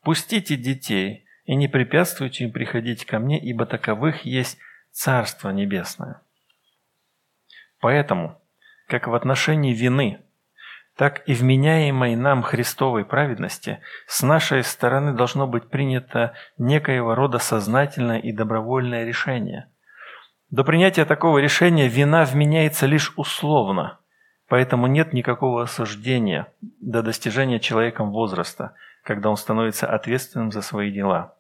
«Пустите 0.04 0.56
детей 0.56 1.26
и 1.46 1.56
не 1.56 1.68
препятствуйте 1.68 2.44
им 2.44 2.52
приходить 2.52 3.06
ко 3.06 3.18
мне, 3.18 3.40
ибо 3.40 3.66
таковых 3.66 4.26
есть 4.26 4.60
Царство 4.92 5.50
Небесное». 5.50 6.22
Поэтому, 7.80 8.40
как 8.88 9.08
в 9.08 9.14
отношении 9.16 9.74
вины– 9.74 10.22
так 10.96 11.28
и 11.28 11.34
вменяемой 11.34 12.16
нам 12.16 12.42
Христовой 12.42 13.04
праведности 13.04 13.80
с 14.08 14.24
нашей 14.24 14.64
стороны 14.64 15.14
должно 15.14 15.46
быть 15.46 15.70
принято 15.70 16.34
некоего 16.58 17.16
рода 17.16 17.38
сознательное 17.38 18.20
и 18.20 18.32
добровольное 18.32 19.06
решение. 19.06 19.70
До 20.50 20.64
принятия 20.64 21.04
такого 21.06 21.40
решения 21.40 21.90
вина 21.90 22.24
вменяется 22.24 22.86
лишь 22.86 23.12
условно, 23.18 24.00
поэтому 24.48 24.88
нет 24.88 25.12
никакого 25.12 25.64
осуждения 25.64 26.48
до 26.62 27.02
достижения 27.02 27.60
человеком 27.60 28.12
возраста, 28.12 28.74
когда 29.04 29.30
он 29.30 29.36
становится 29.36 29.88
ответственным 29.88 30.52
за 30.52 30.62
свои 30.62 30.92
дела. 30.92 31.36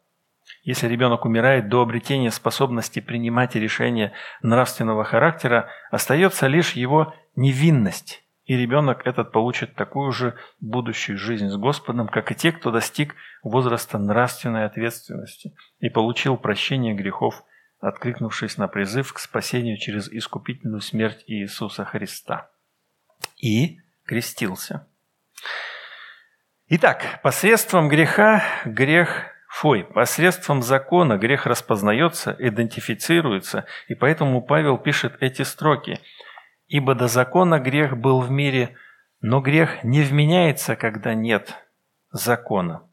Если 0.63 0.87
ребенок 0.87 1.25
умирает 1.25 1.69
до 1.69 1.81
обретения 1.81 2.29
способности 2.29 2.99
принимать 2.99 3.55
решения 3.55 4.11
нравственного 4.41 5.03
характера, 5.03 5.69
остается 5.91 6.47
лишь 6.47 6.73
его 6.73 7.15
невинность 7.35 8.24
и 8.45 8.55
ребенок 8.55 9.07
этот 9.07 9.31
получит 9.31 9.75
такую 9.75 10.11
же 10.11 10.35
будущую 10.59 11.17
жизнь 11.17 11.49
с 11.49 11.57
Господом, 11.57 12.07
как 12.07 12.31
и 12.31 12.35
те, 12.35 12.51
кто 12.51 12.71
достиг 12.71 13.15
возраста 13.43 13.97
нравственной 13.97 14.65
ответственности 14.65 15.55
и 15.79 15.89
получил 15.89 16.37
прощение 16.37 16.93
грехов, 16.93 17.43
откликнувшись 17.79 18.57
на 18.57 18.67
призыв 18.67 19.13
к 19.13 19.19
спасению 19.19 19.77
через 19.77 20.09
искупительную 20.09 20.81
смерть 20.81 21.23
Иисуса 21.25 21.85
Христа. 21.85 22.51
И 23.37 23.79
крестился. 24.05 24.87
Итак, 26.67 27.19
посредством 27.23 27.89
греха 27.89 28.43
грех 28.65 29.31
Фой, 29.49 29.85
посредством 29.85 30.61
закона 30.61 31.17
грех 31.17 31.45
распознается, 31.45 32.35
идентифицируется, 32.37 33.65
и 33.87 33.95
поэтому 33.95 34.41
Павел 34.41 34.77
пишет 34.77 35.15
эти 35.21 35.41
строки– 35.41 35.99
Ибо 36.67 36.95
до 36.95 37.07
закона 37.07 37.59
грех 37.59 37.97
был 37.97 38.21
в 38.21 38.31
мире, 38.31 38.75
но 39.21 39.41
грех 39.41 39.83
не 39.83 40.01
вменяется, 40.01 40.75
когда 40.75 41.13
нет 41.13 41.55
закона. 42.11 42.87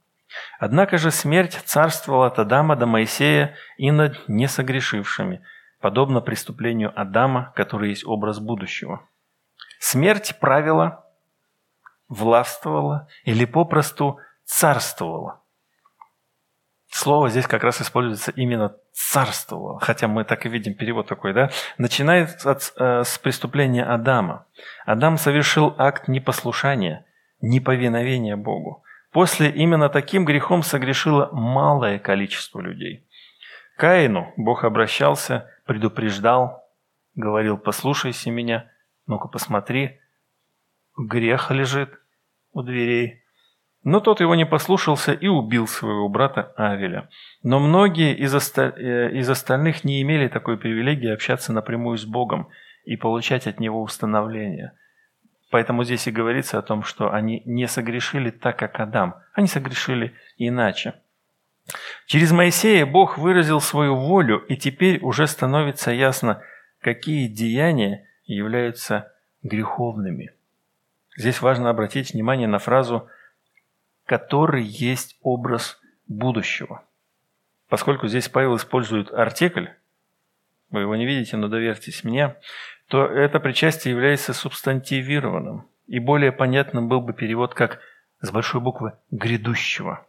Однако 0.59 0.99
же 0.99 1.11
смерть 1.11 1.61
царствовала 1.65 2.27
от 2.27 2.39
Адама 2.39 2.77
до 2.77 2.87
Моисея 2.87 3.55
и 3.77 3.91
над 3.91 4.29
несогрешившими, 4.29 5.45
подобно 5.81 6.21
преступлению 6.21 6.93
Адама, 6.99 7.53
который 7.55 7.91
есть 7.91 8.07
образ 8.07 8.39
будущего. 8.39 9.07
Смерть 9.79 10.39
правила, 10.41 11.05
властвовала 12.09 13.09
или 13.25 13.45
попросту 13.45 14.19
царствовала. 14.45 15.43
Слово 16.91 17.31
здесь 17.31 17.47
как 17.47 17.65
раз 17.65 17.81
используется 17.81 18.31
именно 18.33 18.77
царствовало, 18.93 19.81
хотя 19.81 20.07
мы 20.07 20.25
так 20.25 20.45
и 20.47 20.49
видим 20.49 20.75
перевод 20.75 21.07
такой, 21.07 21.33
да, 21.33 21.51
начинает 21.79 22.45
от, 22.45 22.73
э, 22.77 23.05
с 23.05 23.19
преступления 23.19 23.85
Адама. 23.85 24.47
Адам 24.85 25.17
совершил 25.17 25.75
акт 25.79 26.09
непослушания, 26.09 27.07
неповиновения 27.41 28.37
Богу. 28.37 28.85
После 29.11 29.51
именно 29.51 29.89
таким 29.89 30.25
грехом 30.25 30.63
согрешило 30.63 31.31
малое 31.33 31.99
количество 31.99 32.61
людей. 32.61 33.07
Каину 33.77 34.33
Бог 34.37 34.65
обращался, 34.65 35.51
предупреждал, 35.67 36.63
говорил, 37.15 37.59
послушайся 37.59 38.31
меня, 38.31 38.71
ну-ка 39.07 39.29
посмотри, 39.29 40.01
грех 40.97 41.51
лежит 41.51 41.91
у 42.53 42.63
дверей, 42.63 43.22
но 43.85 44.01
тот 44.01 44.21
его 44.21 44.35
не 44.35 44.47
послушался 44.47 45.13
и 45.13 45.27
убил 45.27 45.67
своего 45.67 46.09
брата 46.09 46.53
Авеля. 46.57 47.09
Но 47.43 47.59
многие 47.59 48.17
из, 48.17 48.35
оста... 48.35 48.73
Э, 48.77 49.11
из 49.13 49.29
остальных 49.29 49.85
не 49.85 50.01
имели 50.03 50.29
такой 50.29 50.57
привилегии 50.57 51.11
общаться 51.11 51.53
напрямую 51.53 51.99
с 51.99 52.05
Богом 52.05 52.49
и 52.85 52.97
получать 52.97 53.47
от 53.47 53.59
Него 53.59 53.83
установление. 53.83 54.73
Поэтому 55.51 55.85
здесь 55.85 56.07
и 56.07 56.13
говорится 56.13 56.59
о 56.59 56.63
том, 56.63 56.83
что 56.83 57.13
они 57.13 57.43
не 57.45 57.67
согрешили 57.67 58.31
так, 58.31 58.57
как 58.59 58.79
Адам. 58.81 59.17
Они 59.35 59.49
согрешили 59.49 60.15
иначе. 60.37 60.95
Через 62.07 62.33
Моисея 62.33 62.87
Бог 62.87 63.19
выразил 63.19 63.61
свою 63.61 63.97
волю, 63.97 64.39
и 64.49 64.57
теперь 64.57 65.01
уже 65.03 65.27
становится 65.27 65.91
ясно, 65.91 66.41
какие 66.81 67.29
деяния 67.29 68.07
являются 68.25 69.13
греховными. 69.43 70.33
Здесь 71.17 71.43
важно 71.43 71.69
обратить 71.69 72.15
внимание 72.15 72.49
на 72.49 72.59
фразу 72.59 72.99
«вы» 73.01 73.11
который 74.13 74.63
есть 74.63 75.17
образ 75.23 75.81
будущего. 76.07 76.85
Поскольку 77.71 78.09
здесь 78.09 78.29
Павел 78.29 78.57
использует 78.57 79.11
артикль, 79.11 79.69
вы 80.69 80.83
его 80.83 80.95
не 80.97 81.07
видите, 81.07 81.39
но 81.39 81.49
доверьтесь 81.49 82.05
мне, 82.05 82.37
то 82.89 83.07
это 83.07 83.41
причастие 83.41 83.95
является 83.95 84.35
субстантивированным. 84.35 85.67
И 85.87 85.99
более 85.99 86.31
понятным 86.31 86.89
был 86.89 87.01
бы 87.01 87.15
перевод 87.15 87.55
как 87.55 87.81
с 88.21 88.31
большой 88.31 88.61
буквы 88.61 88.93
«грядущего», 89.11 90.07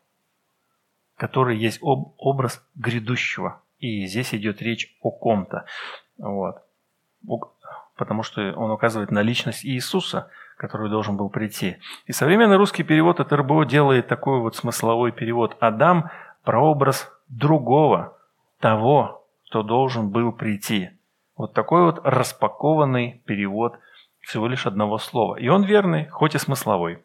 который 1.15 1.57
есть 1.57 1.79
об, 1.81 2.13
образ 2.17 2.61
грядущего. 2.75 3.61
И 3.79 4.05
здесь 4.05 4.35
идет 4.35 4.61
речь 4.61 4.97
о 4.99 5.11
ком-то. 5.11 5.63
Вот. 6.17 6.57
Потому 7.95 8.23
что 8.23 8.51
он 8.51 8.69
указывает 8.69 9.11
на 9.11 9.21
личность 9.21 9.63
Иисуса– 9.63 10.29
который 10.57 10.89
должен 10.89 11.17
был 11.17 11.29
прийти. 11.29 11.77
И 12.05 12.11
современный 12.11 12.57
русский 12.57 12.83
перевод 12.83 13.19
от 13.19 13.31
РБО 13.33 13.65
делает 13.65 14.07
такой 14.07 14.39
вот 14.39 14.55
смысловой 14.55 15.11
перевод. 15.11 15.57
Адам– 15.59 16.09
прообраз 16.43 17.11
другого, 17.29 18.17
того, 18.59 19.25
кто 19.47 19.63
должен 19.63 20.09
был 20.09 20.31
прийти. 20.31 20.91
Вот 21.35 21.53
такой 21.53 21.83
вот 21.83 21.99
распакованный 22.03 23.21
перевод 23.25 23.77
всего 24.21 24.47
лишь 24.47 24.65
одного 24.65 24.97
слова. 24.97 25.35
И 25.35 25.47
он 25.47 25.63
верный, 25.63 26.07
хоть 26.07 26.35
и 26.35 26.37
смысловой. 26.37 27.03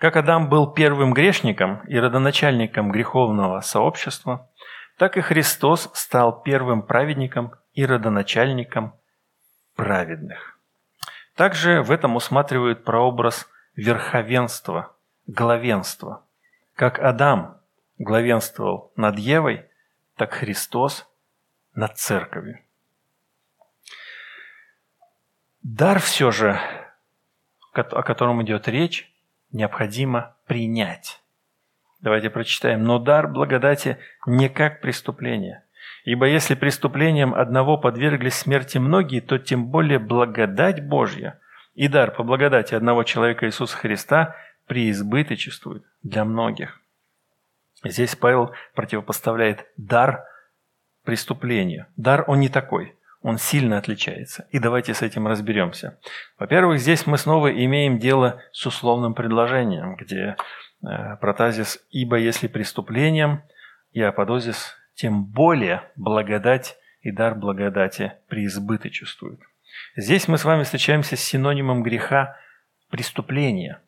Как 0.00 0.16
Адам 0.16 0.48
был 0.48 0.70
первым 0.70 1.12
грешником 1.12 1.80
и 1.86 1.98
родоначальником 1.98 2.90
греховного 2.92 3.60
сообщества, 3.60 4.48
так 4.96 5.16
и 5.16 5.20
Христос 5.20 5.90
стал 5.94 6.42
первым 6.42 6.82
праведником 6.82 7.52
и 7.72 7.86
родоначальником 7.86 8.94
праведных. 9.76 10.57
Также 11.38 11.82
в 11.82 11.92
этом 11.92 12.16
усматривают 12.16 12.82
прообраз 12.82 13.48
верховенства, 13.76 14.96
главенства. 15.28 16.26
Как 16.74 16.98
Адам 16.98 17.60
главенствовал 17.96 18.92
над 18.96 19.20
Евой, 19.20 19.64
так 20.16 20.32
Христос 20.32 21.08
над 21.76 21.96
церковью. 21.96 22.58
Дар 25.62 26.00
все 26.00 26.32
же, 26.32 26.58
о 27.72 28.02
котором 28.02 28.42
идет 28.42 28.66
речь, 28.66 29.08
необходимо 29.52 30.34
принять. 30.46 31.22
Давайте 32.00 32.30
прочитаем. 32.30 32.82
«Но 32.82 32.98
дар 32.98 33.28
благодати 33.28 33.98
не 34.26 34.48
как 34.48 34.80
преступление. 34.80 35.64
Ибо 36.04 36.26
если 36.26 36.54
преступлением 36.54 37.34
одного 37.34 37.76
подверглись 37.76 38.34
смерти 38.34 38.78
многие, 38.78 39.20
то 39.20 39.38
тем 39.38 39.66
более 39.66 39.98
благодать 39.98 40.86
Божья 40.86 41.38
и 41.74 41.88
дар 41.88 42.10
по 42.10 42.22
благодати 42.24 42.74
одного 42.74 43.04
человека 43.04 43.46
Иисуса 43.46 43.76
Христа 43.76 44.34
преизбыточествует 44.66 45.84
для 46.02 46.24
многих. 46.24 46.80
Здесь 47.84 48.16
Павел 48.16 48.52
противопоставляет 48.74 49.66
дар 49.76 50.24
преступлению. 51.04 51.86
Дар 51.96 52.24
он 52.26 52.40
не 52.40 52.48
такой, 52.48 52.96
он 53.22 53.38
сильно 53.38 53.78
отличается. 53.78 54.46
И 54.50 54.58
давайте 54.58 54.94
с 54.94 55.02
этим 55.02 55.26
разберемся. 55.26 55.98
Во-первых, 56.38 56.80
здесь 56.80 57.06
мы 57.06 57.18
снова 57.18 57.52
имеем 57.52 57.98
дело 57.98 58.42
с 58.52 58.66
условным 58.66 59.14
предложением, 59.14 59.96
где 59.96 60.36
э, 60.82 61.16
протазис 61.16 61.78
«ибо 61.90 62.16
если 62.16 62.48
преступлением» 62.48 63.42
и 63.92 64.02
аподозис 64.02 64.77
тем 64.98 65.24
более 65.24 65.88
благодать 65.94 66.76
и 67.02 67.12
дар 67.12 67.36
благодати 67.36 68.14
преизбыточествуют. 68.26 69.40
Здесь 69.94 70.26
мы 70.26 70.38
с 70.38 70.44
вами 70.44 70.64
встречаемся 70.64 71.16
с 71.16 71.20
синонимом 71.20 71.84
греха 71.84 72.36
преступления. 72.90 73.80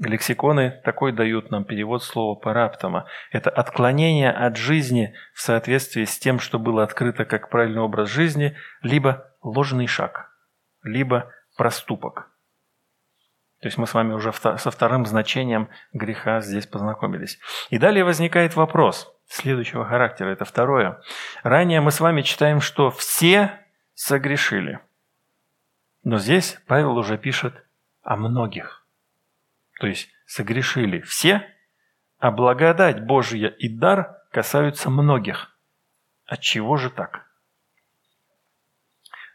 Лексиконы 0.00 0.80
такой 0.84 1.12
дают 1.12 1.52
нам 1.52 1.64
перевод 1.64 2.02
слова 2.02 2.34
«параптома». 2.34 3.06
Это 3.30 3.50
отклонение 3.50 4.32
от 4.32 4.56
жизни 4.56 5.14
в 5.32 5.42
соответствии 5.42 6.04
с 6.04 6.18
тем, 6.18 6.40
что 6.40 6.58
было 6.58 6.82
открыто 6.82 7.24
как 7.24 7.48
правильный 7.48 7.82
образ 7.82 8.08
жизни, 8.08 8.56
либо 8.82 9.32
ложный 9.42 9.86
шаг, 9.86 10.34
либо 10.82 11.30
проступок. 11.56 12.30
То 13.60 13.68
есть 13.68 13.78
мы 13.78 13.86
с 13.86 13.94
вами 13.94 14.14
уже 14.14 14.32
со 14.32 14.70
вторым 14.70 15.06
значением 15.06 15.68
греха 15.92 16.40
здесь 16.40 16.66
познакомились. 16.66 17.38
И 17.68 17.78
далее 17.78 18.02
возникает 18.02 18.56
вопрос 18.56 19.14
следующего 19.34 19.84
характера. 19.84 20.30
Это 20.30 20.44
второе. 20.44 21.00
Ранее 21.42 21.80
мы 21.80 21.90
с 21.90 22.00
вами 22.00 22.22
читаем, 22.22 22.60
что 22.60 22.90
все 22.90 23.60
согрешили. 23.94 24.80
Но 26.02 26.18
здесь 26.18 26.58
Павел 26.66 26.96
уже 26.96 27.16
пишет 27.16 27.54
о 28.02 28.16
многих. 28.16 28.84
То 29.78 29.86
есть 29.86 30.10
согрешили 30.26 31.00
все, 31.00 31.46
а 32.18 32.30
благодать 32.30 33.04
Божья 33.04 33.48
и 33.48 33.68
дар 33.68 34.16
касаются 34.30 34.90
многих. 34.90 35.56
От 36.26 36.40
чего 36.40 36.76
же 36.76 36.90
так? 36.90 37.26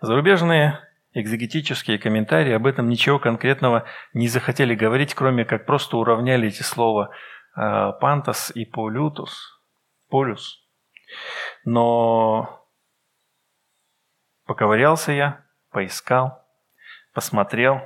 Зарубежные 0.02 0.80
экзегетические 1.14 1.98
комментарии 1.98 2.52
об 2.52 2.68
этом 2.68 2.90
ничего 2.90 3.18
конкретного 3.18 3.86
не 4.14 4.28
захотели 4.28 4.76
говорить, 4.76 5.16
кроме 5.16 5.46
как 5.46 5.66
просто 5.66 5.98
уравняли 5.98 6.50
эти 6.50 6.64
слова 6.64 7.12
э, 7.56 7.92
пантос 8.02 8.52
и 8.54 8.66
полютус, 8.66 9.55
полюс. 10.16 10.66
Но 11.66 12.66
поковырялся 14.46 15.12
я, 15.12 15.46
поискал, 15.72 16.42
посмотрел, 17.14 17.82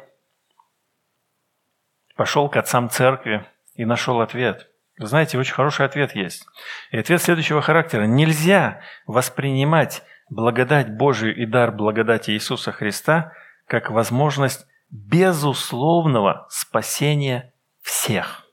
пошел 2.15 2.47
к 2.47 2.55
отцам 2.55 2.91
церкви 2.91 3.47
и 3.73 3.83
нашел 3.83 4.21
ответ. 4.21 4.69
Вы 4.99 5.07
знаете, 5.07 5.39
очень 5.39 5.55
хороший 5.55 5.87
ответ 5.87 6.13
есть. 6.13 6.45
И 6.91 6.99
ответ 6.99 7.19
следующего 7.19 7.63
характера. 7.63 8.03
Нельзя 8.03 8.81
воспринимать 9.07 10.03
благодать 10.29 10.95
Божию 10.95 11.35
и 11.35 11.47
дар 11.47 11.71
благодати 11.71 12.29
Иисуса 12.29 12.71
Христа 12.71 13.33
как 13.65 13.89
возможность 13.89 14.67
безусловного 14.91 16.45
спасения 16.51 17.55
всех. 17.81 18.45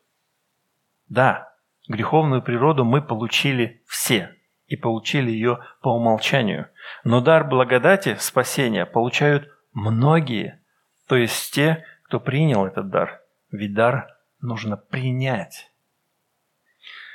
Да, 1.10 1.55
греховную 1.88 2.42
природу 2.42 2.84
мы 2.84 3.02
получили 3.02 3.82
все 3.86 4.34
и 4.66 4.76
получили 4.76 5.30
ее 5.30 5.60
по 5.80 5.88
умолчанию. 5.94 6.68
Но 7.04 7.20
дар 7.20 7.46
благодати, 7.46 8.16
спасения 8.18 8.86
получают 8.86 9.48
многие, 9.72 10.60
то 11.08 11.16
есть 11.16 11.52
те, 11.54 11.84
кто 12.04 12.20
принял 12.20 12.66
этот 12.66 12.88
дар. 12.90 13.20
Ведь 13.50 13.74
дар 13.74 14.08
нужно 14.40 14.76
принять. 14.76 15.70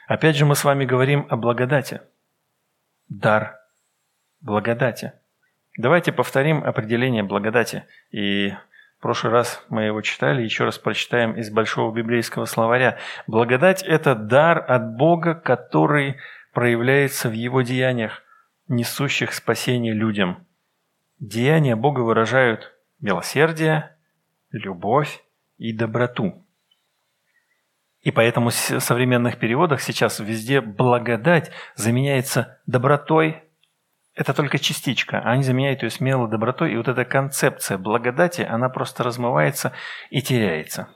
Опять 0.07 0.35
же 0.35 0.45
мы 0.45 0.55
с 0.55 0.63
вами 0.63 0.85
говорим 0.85 1.27
о 1.29 1.37
благодати. 1.37 2.01
Дар 3.09 3.57
благодати. 4.41 5.13
Давайте 5.77 6.11
повторим 6.11 6.63
определение 6.63 7.23
благодати. 7.23 7.85
И 8.11 8.53
прошлый 9.01 9.33
раз 9.33 9.65
мы 9.69 9.83
его 9.83 10.01
читали, 10.01 10.43
еще 10.43 10.63
раз 10.63 10.77
прочитаем 10.77 11.33
из 11.33 11.49
Большого 11.49 11.93
библейского 11.93 12.45
словаря. 12.45 12.97
Благодать– 13.27 13.83
это 13.87 14.15
дар 14.15 14.63
от 14.67 14.95
Бога, 14.95 15.35
который 15.35 16.17
проявляется 16.53 17.29
в 17.29 17.33
Его 17.33 17.61
деяниях, 17.61 18.23
несущих 18.67 19.33
спасение 19.33 19.93
людям. 19.93 20.45
Деяния 21.19 21.75
Бога 21.75 22.01
выражают 22.01 22.73
милосердие, 22.99 23.95
любовь 24.51 25.23
и 25.57 25.73
доброту. 25.73 26.45
И 28.01 28.11
поэтому 28.11 28.49
в 28.49 28.53
современных 28.53 29.37
переводах 29.37 29.81
сейчас 29.81 30.19
везде 30.19 30.61
благодать 30.61 31.51
заменяется 31.75 32.59
добротой, 32.65 33.43
это 34.15 34.33
только 34.33 34.59
частичка, 34.59 35.19
а 35.19 35.31
они 35.31 35.43
заменяют 35.43 35.83
ее 35.83 35.89
смелой 35.89 36.29
добротой, 36.29 36.73
и 36.73 36.77
вот 36.77 36.87
эта 36.87 37.05
концепция 37.05 37.77
благодати, 37.77 38.41
она 38.41 38.69
просто 38.69 39.03
размывается 39.03 39.73
и 40.09 40.21
теряется. 40.21 40.89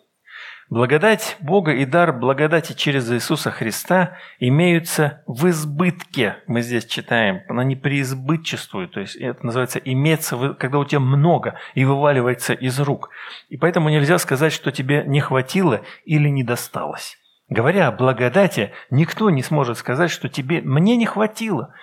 Благодать 0.67 1.37
Бога 1.41 1.73
и 1.73 1.85
дар 1.85 2.11
благодати 2.11 2.73
через 2.73 3.11
Иисуса 3.11 3.51
Христа 3.51 4.17
имеются 4.39 5.23
в 5.27 5.47
избытке, 5.47 6.37
мы 6.47 6.61
здесь 6.61 6.85
читаем, 6.85 7.41
она 7.47 7.63
не 7.63 7.75
преизбытчествует, 7.75 8.91
то 8.91 8.99
есть 8.99 9.15
это 9.15 9.45
называется 9.45 9.77
иметься, 9.77 10.55
когда 10.55 10.79
у 10.79 10.85
тебя 10.85 11.01
много 11.01 11.59
и 11.75 11.85
вываливается 11.85 12.53
из 12.53 12.79
рук. 12.79 13.11
И 13.49 13.57
поэтому 13.57 13.89
нельзя 13.89 14.17
сказать, 14.17 14.51
что 14.51 14.71
тебе 14.71 15.03
не 15.05 15.19
хватило 15.21 15.81
или 16.03 16.29
не 16.29 16.43
досталось. 16.43 17.15
Говоря 17.47 17.89
о 17.89 17.91
благодати, 17.91 18.71
никто 18.89 19.29
не 19.29 19.43
сможет 19.43 19.77
сказать, 19.77 20.09
что 20.09 20.29
тебе 20.29 20.61
мне 20.61 20.97
не 20.97 21.05
хватило. 21.05 21.75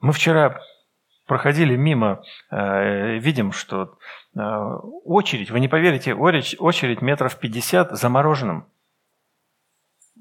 Мы 0.00 0.12
вчера 0.12 0.60
проходили 1.26 1.76
мимо, 1.76 2.22
э, 2.50 3.18
видим, 3.18 3.52
что 3.52 3.98
э, 4.34 4.40
очередь, 5.04 5.50
вы 5.50 5.60
не 5.60 5.68
поверите, 5.68 6.14
очередь 6.14 7.02
метров 7.02 7.36
50 7.36 7.92
за 7.92 8.08
мороженым. 8.08 8.66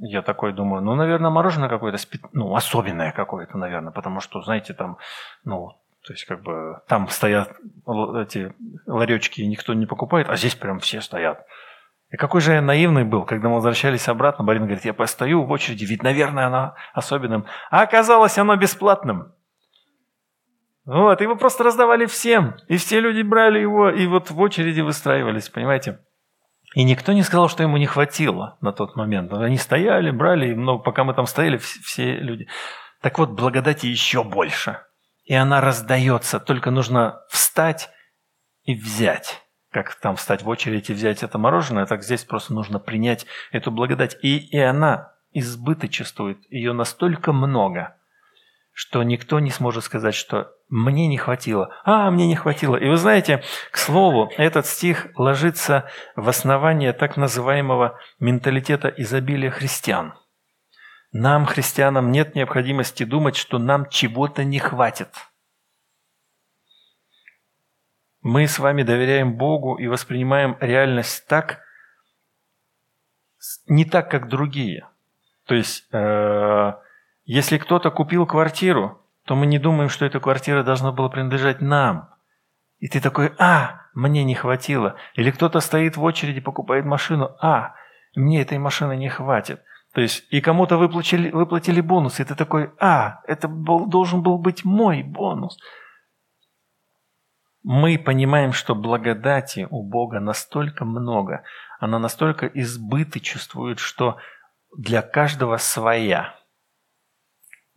Я 0.01 0.21
такой 0.21 0.53
думаю, 0.53 0.81
ну, 0.81 0.95
наверное, 0.95 1.29
мороженое 1.31 1.67
какое-то, 1.67 1.97
ну, 2.31 2.55
особенное 2.55 3.11
какое-то, 3.11 3.57
наверное, 3.57 3.91
потому 3.91 4.19
что, 4.21 4.41
знаете, 4.41 4.73
там, 4.73 4.97
ну, 5.43 5.71
то 6.05 6.13
есть, 6.13 6.25
как 6.25 6.41
бы, 6.41 6.81
там 6.87 7.09
стоят 7.09 7.51
эти 8.15 8.53
ларечки, 8.85 9.41
и 9.41 9.47
никто 9.47 9.73
не 9.73 9.85
покупает, 9.85 10.29
а 10.29 10.37
здесь 10.37 10.55
прям 10.55 10.79
все 10.79 11.01
стоят. 11.01 11.45
И 12.11 12.17
какой 12.17 12.41
же 12.41 12.53
я 12.53 12.61
наивный 12.61 13.03
был, 13.03 13.23
когда 13.23 13.49
мы 13.49 13.55
возвращались 13.55 14.07
обратно, 14.07 14.43
Барин 14.43 14.63
говорит, 14.63 14.85
я 14.85 14.93
постою 14.93 15.43
в 15.43 15.51
очереди, 15.51 15.85
ведь, 15.85 16.01
наверное, 16.01 16.47
оно 16.47 16.75
особенным. 16.93 17.45
А 17.69 17.81
оказалось, 17.81 18.37
оно 18.37 18.55
бесплатным. 18.55 19.33
Вот, 20.89 21.21
его 21.21 21.35
просто 21.35 21.63
раздавали 21.63 22.07
всем. 22.07 22.55
И 22.67 22.77
все 22.77 22.99
люди 22.99 23.21
брали 23.21 23.59
его, 23.59 23.91
и 23.91 24.07
вот 24.07 24.31
в 24.31 24.39
очереди 24.39 24.81
выстраивались, 24.81 25.47
понимаете? 25.47 25.99
И 26.73 26.83
никто 26.83 27.13
не 27.13 27.21
сказал, 27.21 27.47
что 27.47 27.61
ему 27.61 27.77
не 27.77 27.85
хватило 27.85 28.57
на 28.59 28.71
тот 28.71 28.95
момент. 28.95 29.31
Они 29.33 29.57
стояли, 29.57 30.09
брали, 30.09 30.55
но 30.55 30.79
пока 30.79 31.03
мы 31.03 31.13
там 31.13 31.27
стояли, 31.27 31.57
все 31.57 32.15
люди. 32.15 32.47
Так 33.01 33.19
вот, 33.19 33.29
благодати 33.29 33.85
еще 33.85 34.23
больше. 34.23 34.79
И 35.25 35.35
она 35.35 35.61
раздается, 35.61 36.39
только 36.39 36.71
нужно 36.71 37.21
встать 37.29 37.91
и 38.63 38.73
взять. 38.73 39.43
Как 39.71 39.93
там 39.93 40.15
встать 40.15 40.41
в 40.41 40.49
очередь 40.49 40.89
и 40.89 40.93
взять 40.93 41.21
это 41.21 41.37
мороженое, 41.37 41.85
так 41.85 42.01
здесь 42.01 42.23
просто 42.23 42.55
нужно 42.55 42.79
принять 42.79 43.27
эту 43.51 43.69
благодать. 43.69 44.17
И, 44.23 44.39
и 44.39 44.57
она 44.57 45.13
избыточествует, 45.33 46.39
ее 46.49 46.73
настолько 46.73 47.31
много– 47.31 47.95
что 48.79 49.03
никто 49.03 49.41
не 49.41 49.51
сможет 49.51 49.83
сказать, 49.83 50.15
что 50.15 50.53
мне 50.69 51.07
не 51.07 51.17
хватило. 51.17 51.75
А, 51.83 52.09
мне 52.11 52.27
не 52.27 52.37
хватило. 52.37 52.77
И 52.77 52.87
вы 52.87 52.95
знаете, 52.95 53.43
к 53.71 53.77
слову, 53.77 54.31
этот 54.37 54.65
стих 54.65 55.07
ложится 55.15 55.89
в 56.15 56.29
основание 56.29 56.93
так 56.93 57.17
называемого 57.17 57.99
менталитета 58.21 58.87
изобилия 58.87 59.51
христиан. 59.51 60.13
Нам, 61.11 61.45
христианам, 61.45 62.09
нет 62.09 62.35
необходимости 62.35 63.03
думать, 63.03 63.35
что 63.35 63.59
нам 63.59 63.89
чего-то 63.89 64.45
не 64.45 64.59
хватит. 64.59 65.09
Мы 68.21 68.47
с 68.47 68.59
вами 68.59 68.83
доверяем 68.83 69.35
Богу 69.35 69.75
и 69.75 69.87
воспринимаем 69.87 70.55
реальность 70.61 71.27
так, 71.27 71.59
не 73.67 73.83
так, 73.83 74.09
как 74.09 74.29
другие. 74.29 74.87
То 75.47 75.55
есть, 75.55 75.85
э, 75.91 76.73
если 77.31 77.59
кто-то 77.59 77.91
купил 77.91 78.25
квартиру, 78.25 79.03
то 79.23 79.35
мы 79.35 79.45
не 79.45 79.59
думаем, 79.59 79.89
что 79.89 80.03
эта 80.03 80.19
квартира 80.19 80.63
должна 80.63 80.91
была 80.91 81.09
принадлежать 81.09 81.61
нам. 81.61 82.09
И 82.79 82.87
ты 82.87 82.99
такой, 82.99 83.33
а, 83.37 83.81
мне 83.93 84.23
не 84.23 84.33
хватило. 84.33 84.95
Или 85.13 85.29
кто-то 85.29 85.59
стоит 85.59 85.95
в 85.95 86.01
очереди, 86.03 86.41
покупает 86.41 86.85
машину, 86.85 87.37
а, 87.39 87.75
мне 88.15 88.41
этой 88.41 88.57
машины 88.57 88.97
не 88.97 89.09
хватит. 89.09 89.61
То 89.93 90.01
есть, 90.01 90.25
и 90.31 90.41
кому-то 90.41 90.77
выплатили, 90.77 91.29
выплатили 91.29 91.81
бонус, 91.81 92.19
и 92.19 92.23
ты 92.23 92.33
такой, 92.33 92.71
а, 92.79 93.19
это 93.27 93.47
был, 93.47 93.85
должен 93.85 94.23
был 94.23 94.39
быть 94.39 94.65
мой 94.65 95.03
бонус. 95.03 95.59
Мы 97.61 97.99
понимаем, 97.99 98.53
что 98.53 98.73
благодати 98.73 99.67
у 99.69 99.83
Бога 99.83 100.19
настолько 100.19 100.83
много, 100.83 101.43
она 101.79 101.99
настолько 101.99 102.47
избыточествует, 102.47 103.77
что 103.77 104.17
для 104.75 105.03
каждого 105.03 105.57
своя– 105.57 106.33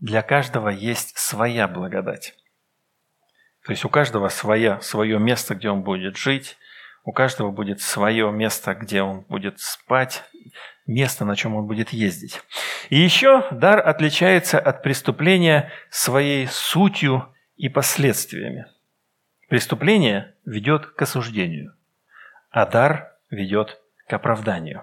для 0.03 0.23
каждого 0.23 0.69
есть 0.69 1.17
своя 1.17 1.69
благодать. 1.69 2.35
То 3.65 3.71
есть 3.71 3.85
у 3.85 3.89
каждого 3.89 4.29
своя, 4.29 4.81
свое 4.81 5.19
место, 5.21 5.55
где 5.55 5.71
он 5.71 5.83
будет 5.83 6.17
жить, 6.17 6.59
у 7.05 7.13
каждого 7.13 7.53
будет 7.53 7.81
свое 7.81 8.31
место, 8.33 8.75
где 8.75 9.03
он 9.03 9.21
будет 9.21 9.61
спать, 9.61 10.25
место, 10.87 11.25
на 11.25 11.37
чем 11.37 11.55
он 11.55 11.69
будет 11.69 11.91
ездить. 11.91 12.41
И 12.91 12.99
еще 12.99 13.47
дар 13.53 13.79
отличается 13.79 14.59
от 14.59 14.83
преступления 14.83 15.71
своей 15.89 16.49
сутью 16.49 17.33
и 17.57 17.69
последствиями. 17.69 18.67
Преступление 19.49 20.35
ведет 20.45 20.87
к 20.87 21.03
осуждению, 21.03 21.77
а 22.51 22.67
дар 22.67 23.17
ведет 23.31 23.81
к 24.09 24.13
оправданию. 24.13 24.83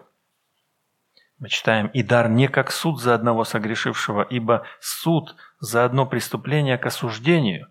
Мы 1.39 1.47
читаем, 1.47 1.87
«И 1.87 2.03
дар 2.03 2.29
не 2.29 2.49
как 2.49 2.69
суд 2.69 3.01
за 3.01 3.15
одного 3.15 3.45
согрешившего, 3.45 4.23
ибо 4.23 4.65
суд 4.81 5.37
за 5.59 5.85
одно 5.85 6.05
преступление 6.05 6.77
к 6.77 6.85
осуждению, 6.85 7.67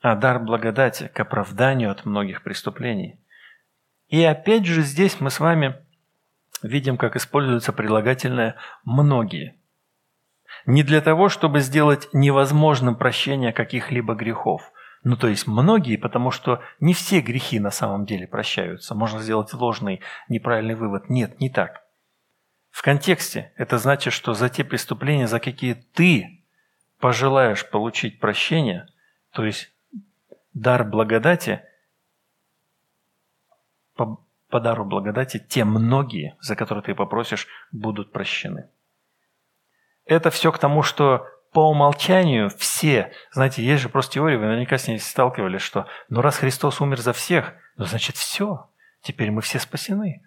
а 0.00 0.16
дар 0.16 0.40
благодати 0.40 1.10
к 1.14 1.20
оправданию 1.20 1.92
от 1.92 2.04
многих 2.04 2.42
преступлений». 2.42 3.20
И 4.08 4.22
опять 4.24 4.66
же 4.66 4.82
здесь 4.82 5.20
мы 5.20 5.30
с 5.30 5.38
вами 5.38 5.76
видим, 6.62 6.96
как 6.96 7.14
используется 7.14 7.72
прилагательное 7.72 8.56
«многие». 8.84 9.54
Не 10.66 10.82
для 10.82 11.00
того, 11.00 11.28
чтобы 11.28 11.60
сделать 11.60 12.08
невозможным 12.12 12.96
прощение 12.96 13.52
каких-либо 13.52 14.14
грехов. 14.14 14.72
Ну, 15.04 15.16
то 15.16 15.28
есть 15.28 15.46
многие, 15.46 15.96
потому 15.96 16.30
что 16.30 16.62
не 16.80 16.94
все 16.94 17.20
грехи 17.20 17.60
на 17.60 17.70
самом 17.70 18.06
деле 18.06 18.26
прощаются. 18.26 18.94
Можно 18.94 19.20
сделать 19.20 19.52
ложный, 19.52 20.00
неправильный 20.28 20.74
вывод. 20.74 21.08
Нет, 21.08 21.38
не 21.38 21.48
так. 21.48 21.87
В 22.70 22.82
контексте 22.82 23.52
это 23.56 23.78
значит, 23.78 24.12
что 24.12 24.34
за 24.34 24.48
те 24.48 24.64
преступления, 24.64 25.26
за 25.26 25.40
какие 25.40 25.74
ты 25.74 26.44
пожелаешь 26.98 27.68
получить 27.68 28.20
прощение, 28.20 28.86
то 29.32 29.44
есть 29.44 29.72
дар 30.54 30.84
благодати, 30.84 31.62
по, 33.94 34.24
по 34.48 34.60
дару 34.60 34.84
благодати, 34.84 35.38
те 35.38 35.64
многие, 35.64 36.36
за 36.40 36.56
которые 36.56 36.82
ты 36.82 36.94
попросишь, 36.94 37.46
будут 37.72 38.12
прощены. 38.12 38.68
Это 40.04 40.30
все 40.30 40.52
к 40.52 40.58
тому, 40.58 40.82
что 40.82 41.26
по 41.52 41.70
умолчанию 41.70 42.50
все, 42.50 43.12
знаете, 43.32 43.64
есть 43.64 43.82
же 43.82 43.88
просто 43.88 44.14
теория, 44.14 44.38
вы 44.38 44.46
наверняка 44.46 44.78
с 44.78 44.86
ней 44.86 44.98
сталкивались, 44.98 45.62
что 45.62 45.86
ну 46.08 46.20
раз 46.20 46.38
Христос 46.38 46.80
умер 46.80 47.00
за 47.00 47.12
всех, 47.12 47.54
ну 47.76 47.84
значит 47.84 48.16
все, 48.16 48.68
теперь 49.02 49.30
мы 49.30 49.40
все 49.40 49.58
спасены. 49.58 50.22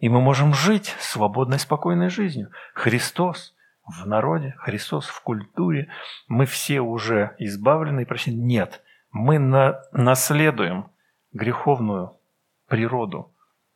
И 0.00 0.08
мы 0.08 0.20
можем 0.20 0.54
жить 0.54 0.94
свободной, 0.98 1.58
спокойной 1.58 2.10
жизнью. 2.10 2.50
Христос 2.74 3.54
в 3.84 4.06
народе, 4.06 4.54
Христос 4.58 5.06
в 5.06 5.22
культуре, 5.22 5.88
мы 6.26 6.46
все 6.46 6.80
уже 6.80 7.34
избавлены 7.38 8.02
и 8.02 8.04
прощены. 8.04 8.36
Нет, 8.36 8.82
мы 9.10 9.38
на, 9.38 9.82
наследуем 9.92 10.90
греховную 11.32 12.18
природу 12.66 13.34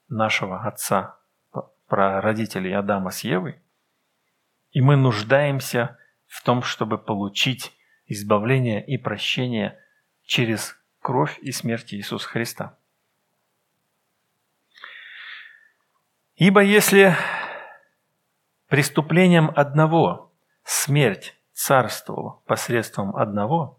нашего 0.08 0.64
отца, 0.66 1.16
про 1.86 2.20
родителей 2.20 2.72
Адама 2.72 3.10
с 3.10 3.22
Евой, 3.22 3.60
и 4.70 4.80
мы 4.80 4.96
нуждаемся 4.96 5.98
в 6.26 6.42
том, 6.42 6.62
чтобы 6.62 6.98
получить 6.98 7.72
избавление 8.06 8.84
и 8.84 8.96
прощение 8.96 9.78
через 10.24 10.76
кровь 11.00 11.38
и 11.42 11.52
смерть 11.52 11.94
Иисуса 11.94 12.28
Христа. 12.28 12.78
Ибо 16.36 16.62
если 16.62 17.14
преступлением 18.68 19.52
одного 19.54 20.32
смерть 20.64 21.36
царствовала 21.52 22.40
посредством 22.46 23.14
одного, 23.16 23.78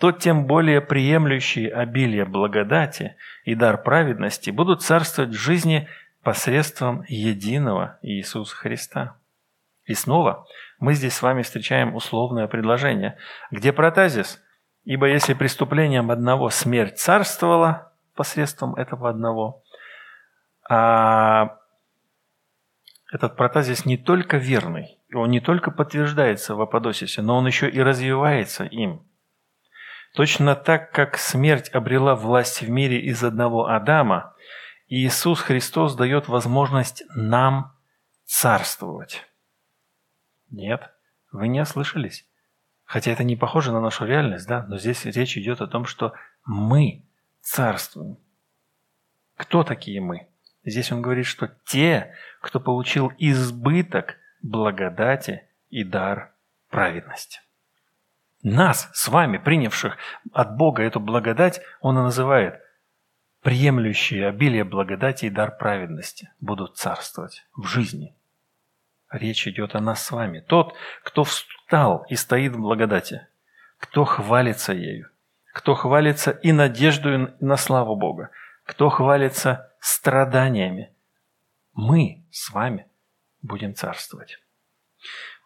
то 0.00 0.10
тем 0.10 0.46
более 0.46 0.80
приемлющие 0.80 1.72
обилие 1.72 2.24
благодати 2.24 3.16
и 3.44 3.54
дар 3.54 3.80
праведности 3.80 4.50
будут 4.50 4.82
царствовать 4.82 5.30
в 5.30 5.38
жизни 5.38 5.88
посредством 6.24 7.04
единого 7.06 7.98
Иисуса 8.02 8.56
Христа. 8.56 9.16
И 9.84 9.94
снова 9.94 10.46
мы 10.80 10.94
здесь 10.94 11.14
с 11.14 11.22
вами 11.22 11.42
встречаем 11.42 11.94
условное 11.94 12.48
предложение, 12.48 13.16
где 13.52 13.72
протазис 13.72 14.42
«Ибо 14.84 15.06
если 15.06 15.34
преступлением 15.34 16.10
одного 16.10 16.50
смерть 16.50 16.98
царствовала 16.98 17.92
посредством 18.16 18.74
этого 18.74 19.08
одного», 19.08 19.62
а 20.68 21.58
этот 23.12 23.36
протазис 23.36 23.84
не 23.84 23.98
только 23.98 24.38
верный, 24.38 24.98
он 25.12 25.30
не 25.30 25.40
только 25.40 25.70
подтверждается 25.70 26.54
в 26.54 26.62
аподосисе, 26.62 27.20
но 27.20 27.36
он 27.36 27.46
еще 27.46 27.68
и 27.68 27.78
развивается 27.78 28.64
им. 28.64 29.06
Точно 30.14 30.56
так, 30.56 30.92
как 30.92 31.18
смерть 31.18 31.68
обрела 31.74 32.14
власть 32.14 32.62
в 32.62 32.70
мире 32.70 32.98
из 33.00 33.22
одного 33.22 33.68
Адама, 33.68 34.34
Иисус 34.88 35.40
Христос 35.40 35.94
дает 35.94 36.28
возможность 36.28 37.04
нам 37.14 37.76
царствовать. 38.24 39.26
Нет, 40.50 40.90
вы 41.32 41.48
не 41.48 41.60
ослышались. 41.60 42.26
Хотя 42.84 43.10
это 43.12 43.24
не 43.24 43.36
похоже 43.36 43.72
на 43.72 43.80
нашу 43.80 44.06
реальность, 44.06 44.48
да, 44.48 44.64
но 44.66 44.78
здесь 44.78 45.04
речь 45.04 45.36
идет 45.36 45.60
о 45.60 45.66
том, 45.66 45.84
что 45.84 46.14
мы 46.46 47.04
царствуем. 47.42 48.16
Кто 49.36 49.64
такие 49.64 50.00
мы? 50.00 50.28
Здесь 50.64 50.92
он 50.92 51.02
говорит, 51.02 51.26
что 51.26 51.48
те, 51.66 52.14
кто 52.42 52.60
получил 52.60 53.10
избыток 53.16 54.16
благодати 54.42 55.48
и 55.70 55.82
дар 55.82 56.34
праведности. 56.68 57.40
Нас, 58.42 58.90
с 58.92 59.08
вами, 59.08 59.38
принявших 59.38 59.96
от 60.32 60.56
Бога 60.56 60.82
эту 60.82 61.00
благодать, 61.00 61.62
он 61.80 61.98
и 61.98 62.02
называет 62.02 62.60
приемлющие 63.40 64.28
обилие 64.28 64.64
благодати 64.64 65.24
и 65.24 65.30
дар 65.30 65.56
праведности 65.56 66.30
будут 66.40 66.76
царствовать 66.76 67.46
в 67.56 67.64
жизни– 67.64 68.14
Речь 69.12 69.46
идет 69.46 69.74
о 69.74 69.80
нас 69.80 70.02
с 70.02 70.10
вами. 70.10 70.40
Тот, 70.40 70.74
кто 71.02 71.24
встал 71.24 72.06
и 72.08 72.16
стоит 72.16 72.52
в 72.52 72.60
благодати, 72.60 73.26
кто 73.78 74.04
хвалится 74.04 74.72
ею, 74.72 75.10
кто 75.52 75.74
хвалится 75.74 76.30
и 76.30 76.50
надеждою 76.50 77.34
на 77.38 77.58
славу 77.58 77.94
Бога, 77.94 78.30
кто 78.64 78.88
хвалится 78.88 79.70
страданиями. 79.80 80.92
Мы 81.74 82.24
с 82.30 82.50
вами 82.50 82.86
будем 83.42 83.74
царствовать. 83.74 84.38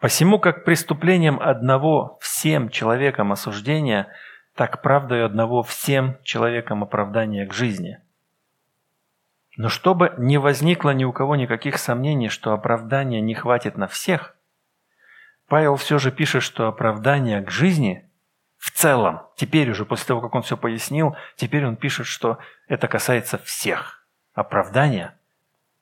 Посему, 0.01 0.39
как 0.39 0.65
преступлением 0.65 1.41
одного 1.41 2.19
всем 2.21 2.69
человекам 2.69 3.33
осуждения, 3.33 4.09
так 4.55 4.83
правдой 4.83 5.25
одного 5.25 5.62
всем 5.62 6.19
человекам 6.23 6.83
оправдания 6.83 7.47
к 7.47 7.53
жизни– 7.53 7.99
но 9.57 9.71
чтобы 9.71 10.15
не 10.19 10.39
возникло 10.39 10.91
ни 10.91 11.05
у 11.05 11.12
кого 11.12 11.35
никаких 11.35 11.79
сомнений, 11.79 12.29
что 12.29 12.53
оправдания 12.53 13.21
не 13.21 13.35
хватит 13.35 13.77
на 13.77 13.87
всех, 13.89 14.37
Павел 15.49 15.77
все 15.77 15.99
же 15.99 16.12
пишет, 16.12 16.43
что 16.43 16.67
оправдание 16.69 17.41
к 17.41 17.51
жизни 17.51 18.11
в 18.59 18.71
целом, 18.71 19.23
теперь 19.37 19.71
уже 19.71 19.85
после 19.85 20.09
того, 20.09 20.21
как 20.21 20.35
он 20.35 20.43
все 20.43 20.57
пояснил, 20.57 21.17
теперь 21.37 21.65
он 21.65 21.77
пишет, 21.77 22.07
что 22.07 22.39
это 22.69 22.89
касается 22.89 23.39
всех. 23.39 24.07
Оправдание 24.35 25.15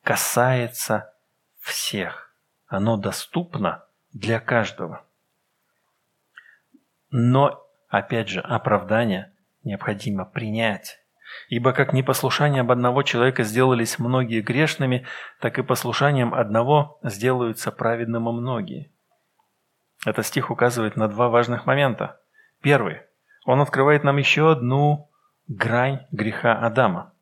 касается 0.04 1.12
всех. 1.60 2.36
Оно 2.66 2.96
доступно 2.96 3.84
для 4.12 4.38
каждого. 4.38 5.04
Но, 7.10 7.66
опять 7.88 8.28
же, 8.28 8.40
оправдание 8.40 9.34
необходимо 9.62 10.24
принять. 10.24 11.00
Ибо 11.48 11.72
как 11.72 11.92
непослушанием 11.92 12.70
одного 12.70 13.02
человека 13.02 13.42
сделались 13.44 13.98
многие 13.98 14.40
грешными, 14.40 15.06
так 15.40 15.58
и 15.58 15.62
послушанием 15.62 16.34
одного 16.34 17.00
сделаются 17.02 17.72
праведным 17.72 18.24
многие. 18.24 18.92
Этот 20.04 20.26
стих 20.26 20.50
указывает 20.50 20.96
на 20.96 21.08
два 21.08 21.28
важных 21.28 21.66
момента. 21.66 22.20
Первый. 22.62 23.00
Он 23.46 23.60
открывает 23.60 24.04
нам 24.04 24.18
еще 24.18 24.52
одну 24.52 25.10
грань 25.48 26.06
греха 26.12 26.58
Адама. 26.58 27.13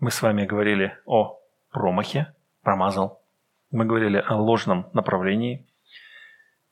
Мы 0.00 0.10
с 0.10 0.22
вами 0.22 0.46
говорили 0.46 0.96
о 1.04 1.38
промахе, 1.70 2.34
промазал. 2.62 3.22
Мы 3.70 3.84
говорили 3.84 4.16
о 4.16 4.36
ложном 4.36 4.88
направлении. 4.94 5.66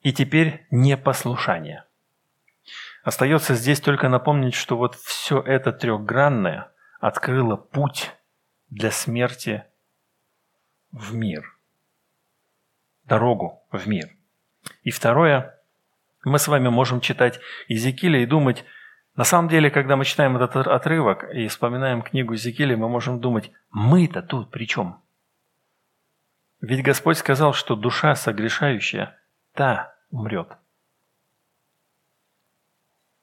И 0.01 0.15
теперь 0.15 0.67
непослушание. 0.71 1.85
Остается 3.05 3.55
здесь 3.55 3.81
только 3.81 4.09
напомнить, 4.09 4.55
что 4.55 4.79
вот 4.79 4.95
все 4.95 5.43
это 5.43 5.73
трехгранное 5.73 6.71
открыло 7.01 7.57
путь 7.57 8.13
для 8.71 8.91
смерти 8.91 9.63
в 10.91 11.15
мир. 11.15 11.55
Дорогу 13.05 13.63
в 13.71 13.87
мир. 13.87 14.09
И 14.85 14.91
второе, 14.91 15.55
мы 16.25 16.39
с 16.39 16.49
вами 16.49 16.69
можем 16.69 17.03
читать 17.03 17.41
Иезекииля 17.69 18.21
и 18.23 18.27
думать, 18.27 18.65
на 19.19 19.25
самом 19.25 19.49
деле, 19.49 19.69
когда 19.69 19.97
мы 19.97 20.05
читаем 20.05 20.37
этот 20.37 20.69
отрывок 20.69 21.25
и 21.35 21.49
вспоминаем 21.49 22.03
книгу 22.03 22.35
Иезекииля, 22.35 22.77
мы 22.77 22.89
можем 22.89 23.19
думать, 23.19 23.51
мы-то 23.73 24.23
тут 24.23 24.53
при 24.53 24.65
чем? 24.65 25.01
Ведь 26.61 26.85
Господь 26.85 27.19
сказал, 27.19 27.53
что 27.53 27.75
душа 27.75 28.15
согрешающая, 28.15 29.19
та 29.55 29.93
умрет. 30.11 30.57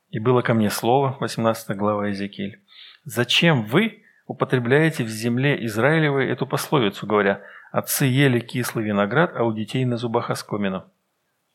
И 0.09 0.19
было 0.19 0.41
ко 0.41 0.53
мне 0.53 0.69
слово, 0.69 1.15
18 1.21 1.77
глава 1.77 2.07
Иезекииль. 2.09 2.61
Зачем 3.05 3.63
вы 3.63 4.03
употребляете 4.27 5.05
в 5.05 5.07
земле 5.07 5.65
Израилевой 5.65 6.29
эту 6.29 6.45
пословицу, 6.45 7.07
говоря, 7.07 7.41
«Отцы 7.71 8.03
ели 8.03 8.41
кислый 8.41 8.83
виноград, 8.83 9.31
а 9.33 9.45
у 9.45 9.53
детей 9.53 9.85
на 9.85 9.95
зубах 9.95 10.29
оскомину». 10.29 10.91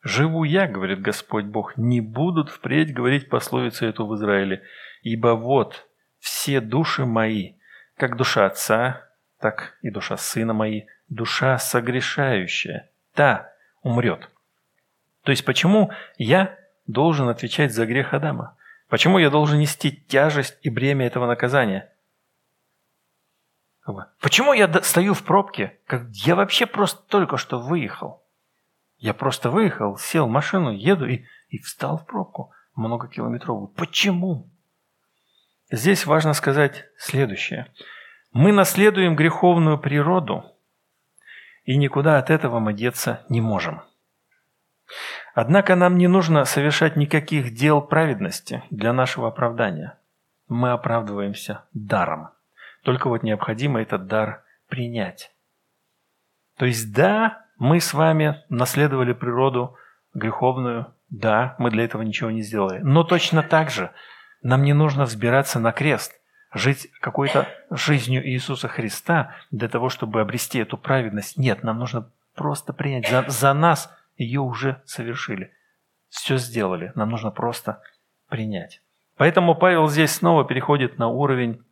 «Живу 0.03 0.45
я,— 0.45 0.67
говорит 0.69 1.03
Господь 1.03 1.45
Бог,— 1.45 1.75
не 1.77 2.01
будут 2.01 2.49
впредь 2.49 2.95
говорить 2.95 3.29
пословицу 3.29 3.87
эту 3.87 4.07
в 4.07 4.15
Израиле, 4.15 4.63
ибо 5.03 5.35
вот 5.35 5.87
все 6.19 6.61
души 6.61 7.05
мои, 7.05 7.55
как 7.97 8.17
душа 8.17 8.47
отца, 8.47 9.07
так 9.39 9.77
и 9.83 9.91
душа 9.91 10.17
сына 10.17 10.55
мои, 10.55 10.87
душа 11.09 11.59
согрешающая, 11.59 12.91
та 13.15 13.53
умрет». 13.83 14.31
То 15.23 15.33
есть 15.33 15.45
почему 15.45 15.93
я 16.17 16.59
должен 16.87 17.29
отвечать 17.29 17.75
за 17.75 17.85
грех 17.85 18.15
Адама? 18.15 18.57
Почему 18.89 19.19
я 19.19 19.31
должен 19.31 19.59
нести 19.59 19.93
тяжесть 19.93 20.59
и 20.63 20.71
бремя 20.71 21.07
этого 21.07 21.27
наказания? 21.27 21.93
Почему 24.21 24.53
я 24.53 24.73
стою 24.83 25.15
в 25.15 25.23
пробке? 25.25 25.79
Как 25.87 26.09
я 26.13 26.35
вообще 26.37 26.67
просто 26.67 27.03
только 27.09 27.37
что 27.37 27.61
выехал. 27.61 28.23
Я 29.01 29.15
просто 29.15 29.51
выехал, 29.51 29.97
сел 29.97 30.27
в 30.27 30.31
машину, 30.31 30.71
еду 30.71 31.07
и, 31.07 31.25
и 31.49 31.59
встал 31.59 31.97
в 31.97 32.07
пробку 32.07 32.53
многокилометровую. 32.75 33.69
Почему? 33.69 34.51
Здесь 35.71 36.05
важно 36.05 36.35
сказать 36.35 36.85
следующее. 36.99 37.73
Мы 38.33 38.53
наследуем 38.53 39.17
греховную 39.17 39.79
природу, 39.79 40.45
и 41.65 41.79
никуда 41.79 42.19
от 42.19 42.29
этого 42.29 42.59
мы 42.59 42.75
деться 42.75 43.25
не 43.31 43.41
можем. 43.41 43.83
Однако 45.35 45.77
нам 45.77 45.97
не 45.97 46.07
нужно 46.07 46.45
совершать 46.45 46.97
никаких 46.97 47.55
дел 47.55 47.81
праведности 47.81 48.63
для 48.71 48.93
нашего 48.93 49.29
оправдания. 49.29 49.99
мы 50.49 50.73
оправдываемся 50.73 51.65
даром. 51.73 52.31
Только 52.83 53.09
вот 53.09 53.23
необходимо 53.23 53.81
этот 53.81 54.07
дар 54.07 54.45
принять. 54.69 55.33
То 56.59 56.67
есть 56.67 56.93
да, 56.93 57.47
мы 57.61 57.79
с 57.79 57.93
вами 57.93 58.43
наследовали 58.49 59.13
природу 59.13 59.77
греховную, 60.15 60.95
да, 61.11 61.55
мы 61.59 61.71
для 61.71 61.85
этого 61.85 62.01
ничего 62.01 62.31
не 62.31 62.41
сделали. 62.41 62.81
Но 62.83 63.05
точно 63.05 63.43
так 63.43 63.71
же 63.71 63.91
нам 64.43 64.63
не 64.63 64.73
нужно 64.73 65.05
взбираться 65.05 65.61
на 65.61 65.71
крест, 65.71 66.19
жить 66.55 66.89
какой-то 67.01 67.47
жизнью 67.71 68.27
Иисуса 68.27 68.67
Христа 68.67 69.37
для 69.51 69.69
того, 69.69 69.91
чтобы 69.91 70.23
обрести 70.23 70.59
эту 70.59 70.79
праведность. 70.79 71.37
Нет, 71.37 71.63
нам 71.63 71.79
нужно 71.79 72.11
просто 72.35 72.73
принять. 72.73 73.07
За, 73.09 73.27
за 73.29 73.53
нас 73.53 73.95
ее 74.17 74.41
уже 74.41 74.81
совершили. 74.87 75.53
Все 76.09 76.39
сделали. 76.39 76.93
Нам 76.95 77.11
нужно 77.11 77.31
просто 77.31 77.83
принять. 78.29 78.81
Поэтому 79.19 79.55
Павел 79.55 79.87
здесь 79.91 80.13
снова 80.13 80.47
переходит 80.47 80.99
на 80.99 81.09
уровень 81.09 81.63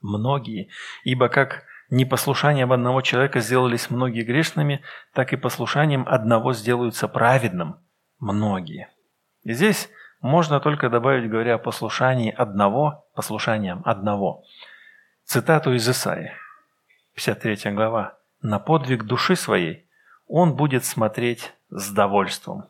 многие, 0.00 0.70
ибо 1.04 1.28
как 1.28 1.64
непослушанием 1.92 2.72
одного 2.72 3.02
человека 3.02 3.40
сделались 3.40 3.90
многие 3.90 4.24
грешными, 4.24 4.82
так 5.12 5.32
и 5.32 5.36
послушанием 5.36 6.06
одного 6.08 6.54
сделаются 6.54 7.06
праведным 7.06 7.76
многие. 8.18 8.88
И 9.42 9.52
здесь 9.52 9.90
можно 10.20 10.58
только 10.60 10.88
добавить, 10.88 11.30
говоря 11.30 11.54
о 11.56 11.58
послушании 11.58 12.32
одного, 12.32 13.06
послушанием 13.14 13.82
одного. 13.84 14.44
Цитату 15.24 15.74
из 15.74 15.88
Исаии, 15.88 16.32
53 17.14 17.72
глава. 17.72 18.18
«На 18.40 18.58
подвиг 18.58 19.04
души 19.04 19.36
своей 19.36 19.86
он 20.26 20.56
будет 20.56 20.84
смотреть 20.84 21.52
с 21.70 21.92
довольством. 21.92 22.64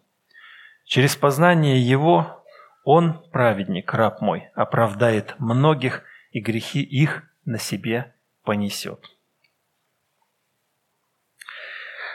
Через 0.85 1.17
познание 1.17 1.81
его 1.81 2.45
он, 2.85 3.23
праведник, 3.31 3.95
раб 3.95 4.21
мой, 4.21 4.51
оправдает 4.55 5.37
многих, 5.39 6.03
и 6.33 6.41
грехи 6.41 6.83
их 6.83 7.23
на 7.45 7.59
себе 7.59 8.12
понесет». 8.43 9.09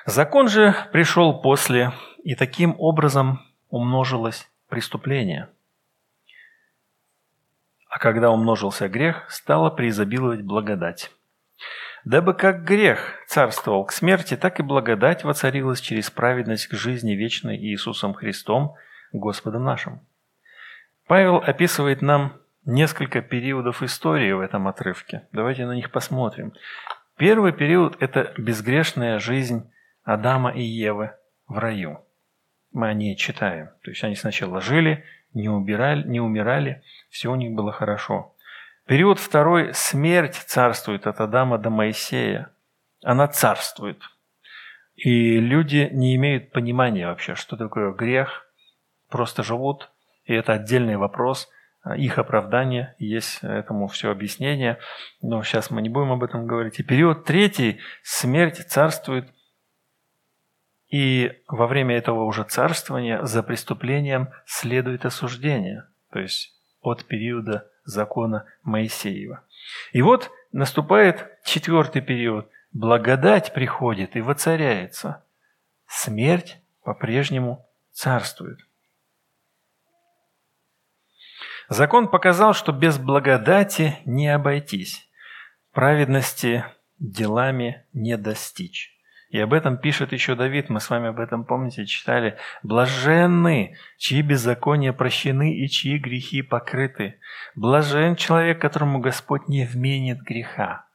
Закон 0.06 0.48
же 0.48 0.74
пришел 0.94 1.42
после, 1.42 1.92
и 2.24 2.34
таким 2.36 2.76
образом 2.80 3.42
умножилось 3.70 4.50
преступление. 4.70 5.50
А 7.90 8.00
когда 8.00 8.32
умножился 8.32 8.88
грех, 8.88 9.30
стала 9.30 9.70
преизобиловать 9.70 10.44
благодать. 10.44 11.12
Дабы 12.06 12.34
как 12.34 12.64
грех 12.64 13.16
царствовал 13.28 13.84
к 13.84 13.92
смерти, 13.92 14.38
так 14.38 14.62
и 14.62 14.64
благодать 14.64 15.26
воцарилась 15.26 15.82
через 15.82 16.10
праведность 16.10 16.68
к 16.68 16.74
жизни 16.74 17.12
вечной 17.12 17.58
Иисусом 17.58 18.14
Христом, 18.14 18.76
Господом 19.12 19.66
нашим. 19.66 20.00
Павел 21.08 21.38
описывает 21.38 22.02
нам 22.02 22.40
несколько 22.68 23.22
периодов 23.22 23.82
истории 23.82 24.32
в 24.34 24.42
этом 24.42 24.68
отрывке. 24.68 25.28
Давайте 25.32 25.66
на 25.66 25.72
них 25.74 25.90
посмотрим. 25.90 26.54
Первый 27.18 27.54
период– 27.54 27.98
это 28.00 28.34
безгрешная 28.38 29.18
жизнь 29.18 29.72
Адама 30.04 30.52
и 30.52 30.62
Евы 30.62 31.14
в 31.48 31.58
раю. 31.58 32.06
Мы 32.74 32.90
о 32.90 32.94
ней 32.94 33.16
читаем. 33.16 33.70
То 33.84 33.92
есть 33.92 34.04
они 34.04 34.16
сначала 34.16 34.62
жили, 34.62 35.06
не, 35.34 35.50
убирали, 35.50 36.08
не 36.08 36.20
умирали, 36.20 36.84
все 37.10 37.32
у 37.32 37.36
них 37.36 37.54
было 37.54 37.72
хорошо. 37.72 38.36
Период 38.86 39.20
второй– 39.20 39.74
смерть 39.74 40.36
царствует 40.36 41.08
от 41.08 41.20
Адама 41.22 41.58
до 41.58 41.70
Моисея. 41.70 42.52
Она 43.04 43.28
царствует. 43.28 44.02
И 44.96 45.40
люди 45.40 45.90
не 45.92 46.16
имеют 46.16 46.52
понимания 46.52 47.08
вообще, 47.08 47.36
что 47.36 47.56
такое 47.56 47.94
грех, 47.94 48.46
просто 49.10 49.44
живут, 49.44 49.90
и 50.26 50.34
это 50.34 50.54
отдельный 50.54 50.98
вопрос, 50.98 51.50
их 51.96 52.18
оправдание, 52.18 52.96
есть 52.98 53.40
этому 53.42 53.88
все 53.88 54.12
объяснение, 54.12 54.80
но 55.22 55.44
сейчас 55.44 55.72
мы 55.72 55.82
не 55.82 55.90
будем 55.90 56.12
об 56.12 56.24
этом 56.24 56.48
говорить. 56.48 56.80
И 56.80 56.84
период 56.84 57.26
третий– 57.26 57.80
смерть 58.04 58.58
царствует 58.68 59.30
и 60.90 61.34
во 61.48 61.68
время 61.68 61.98
этого 61.98 62.24
уже 62.24 62.44
царствования 62.44 63.24
за 63.24 63.44
преступлением 63.44 64.30
следует 64.46 65.06
осуждение, 65.06 65.86
то 66.12 66.20
есть 66.20 66.54
от 66.82 67.06
периода 67.06 67.70
закона 67.84 68.46
Моисеева. 68.64 69.44
И 69.92 70.02
вот 70.02 70.32
наступает 70.52 71.28
четвертый 71.44 72.02
период. 72.02 72.50
Благодать 72.72 73.54
приходит 73.54 74.16
и 74.16 74.22
воцаряется. 74.22 75.24
Смерть 75.88 76.62
по-прежнему 76.84 77.66
царствует. 77.92 78.60
Закон 81.70 82.08
показал, 82.08 82.54
что 82.54 82.72
без 82.72 82.98
благодати 82.98 83.98
не 84.06 84.28
обойтись, 84.30 85.10
праведности 85.74 86.66
делами 86.98 87.86
не 87.94 88.18
достичь. 88.18 88.94
И 89.30 89.40
об 89.40 89.54
этом 89.54 89.78
пишет 89.78 90.14
еще 90.14 90.36
Давид, 90.36 90.70
мы 90.70 90.80
с 90.80 90.90
вами 90.90 91.10
об 91.10 91.20
этом, 91.20 91.44
помните, 91.44 91.86
читали. 91.86 92.38
«Блаженны, 92.64 93.76
чьи 93.98 94.22
беззакония 94.22 94.94
прощены 94.94 95.54
и 95.54 95.68
чьи 95.68 95.98
грехи 95.98 96.42
покрыты. 96.42 97.20
Блажен 97.54 98.16
человек, 98.16 98.62
которому 98.62 99.00
Господь 99.00 99.50
не 99.50 99.66
вменит 99.66 100.22
греха». 100.22 100.86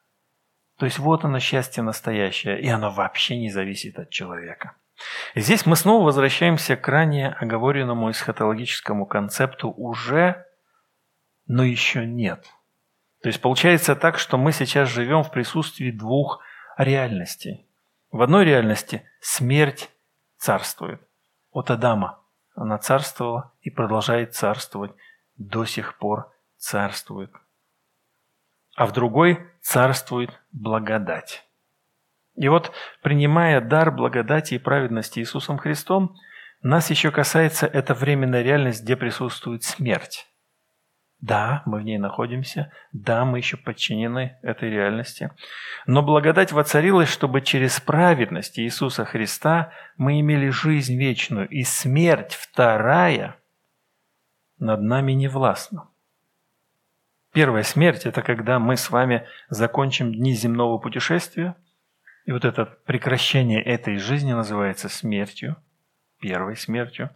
То 0.79 0.87
есть 0.87 0.99
вот 0.99 1.25
оно 1.25 1.39
счастье 1.41 1.83
настоящее, 1.83 2.59
и 2.61 2.69
оно 2.69 2.91
вообще 2.91 3.39
не 3.39 3.51
зависит 3.51 3.99
от 3.99 4.09
человека. 4.09 4.77
И 5.35 5.41
здесь 5.41 5.67
мы 5.67 5.77
снова 5.77 6.07
возвращаемся 6.07 6.77
к 6.77 6.89
ранее 6.89 7.29
оговоренному 7.39 8.11
эсхатологическому 8.11 9.05
концепту 9.05 9.71
«уже, 9.71 10.47
но 11.53 11.65
еще 11.65 12.07
нет». 12.07 12.47
То 13.23 13.29
есть 13.29 13.41
получается 13.41 13.95
так, 13.95 14.19
что 14.19 14.37
мы 14.37 14.53
сейчас 14.53 14.89
живем 14.89 15.23
в 15.23 15.31
присутствии 15.31 15.91
двух 15.91 16.41
реальностей– 16.77 17.67
в 18.13 18.21
одной 18.21 18.45
реальности 18.45 19.09
смерть 19.21 19.91
царствует. 20.37 21.01
От 21.51 21.71
Адама 21.71 22.21
она 22.55 22.77
царствовала 22.77 23.53
и 23.63 23.71
продолжает 23.71 24.35
царствовать, 24.35 24.93
до 25.39 25.65
сих 25.65 25.97
пор 25.97 26.31
царствует. 26.59 27.33
А 28.77 28.85
в 28.85 28.93
другой 28.93 29.51
царствует 29.63 30.31
благодать. 30.53 31.43
И 32.35 32.49
вот, 32.49 32.73
принимая 33.03 33.63
дар 33.63 33.91
благодати 33.91 34.55
и 34.55 34.59
праведности 34.59 35.21
Иисусом 35.21 35.57
Христом, 35.57 36.15
нас 36.61 36.91
еще 36.91 37.11
касается 37.11 37.67
эта 37.67 37.95
временная 37.95 38.43
реальность, 38.43 38.83
где 38.83 38.95
присутствует 38.95 39.63
смерть. 39.63 40.31
Да, 41.23 41.63
мы 41.67 41.79
в 41.79 41.83
ней 41.83 41.99
находимся. 41.99 42.73
Да, 42.93 43.25
мы 43.25 43.39
еще 43.39 43.57
подчинены 43.57 44.39
этой 44.43 44.69
реальности. 44.71 45.31
Но 45.87 46.03
благодать 46.03 46.51
воцарилась, 46.51 47.09
чтобы 47.09 47.43
через 47.43 47.81
праведность 47.81 48.59
Иисуса 48.59 49.05
Христа 49.05 49.73
мы 49.97 50.19
имели 50.19 50.49
жизнь 50.49 50.99
вечную, 50.99 51.49
и 51.49 51.63
смерть 51.63 52.35
вторая 52.35 53.37
над 54.59 54.83
нами 54.83 55.13
не 55.13 55.29
властна. 55.29 55.89
Первая 57.33 57.63
смерть– 57.63 58.03
это 58.05 58.21
когда 58.23 58.59
мы 58.59 58.77
с 58.77 58.91
вами 58.91 59.25
закончим 59.49 60.13
дни 60.13 60.33
земного 60.33 60.79
путешествия, 60.79 61.55
и 62.25 62.33
вот 62.33 62.45
это 62.45 62.67
прекращение 62.67 63.63
этой 63.63 63.97
жизни 63.97 64.33
называется 64.33 64.89
смертью, 64.89 65.55
первой 66.21 66.57
смертью. 66.57 67.11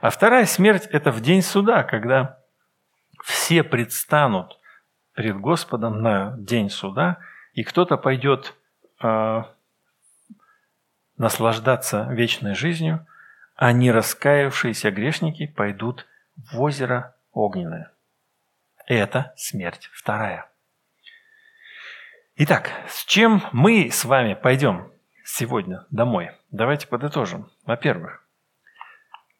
А 0.00 0.10
вторая 0.10 0.46
смерть– 0.46 0.88
это 0.90 1.12
в 1.12 1.20
день 1.20 1.42
суда, 1.42 1.84
когда 1.84 2.41
все 3.22 3.62
предстанут 3.62 4.58
пред 5.14 5.38
Господом 5.38 6.02
на 6.02 6.34
день 6.38 6.70
суда, 6.70 7.18
и 7.52 7.62
кто-то 7.64 7.96
пойдет 7.96 8.54
э, 9.02 9.42
наслаждаться 11.16 12.08
вечной 12.10 12.54
жизнью, 12.54 13.06
а 13.54 13.72
не 13.72 13.90
раскаявшиеся 13.90 14.90
грешники 14.90 15.46
пойдут 15.46 16.06
в 16.36 16.60
озеро 16.60 17.14
огненное. 17.32 17.92
Это 18.86 19.32
смерть 19.36 19.90
вторая. 19.92 20.48
Итак, 22.36 22.70
с 22.88 23.04
чем 23.04 23.42
мы 23.52 23.90
с 23.90 24.04
вами 24.04 24.34
пойдем 24.34 24.90
сегодня 25.24 25.84
домой? 25.90 26.30
Давайте 26.50 26.88
подытожим. 26.88 27.50
Во-первых, 27.64 28.26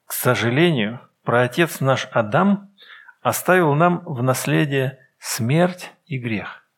к 0.07 0.13
сожалению, 0.13 1.01
праотец 1.25 1.81
наш 1.81 2.07
Адам 2.13 2.71
оставил 3.23 3.75
нам 3.75 4.05
в 4.05 4.23
наследие 4.23 4.99
смерть 5.19 5.93
и 6.07 6.19
грех. 6.19 6.69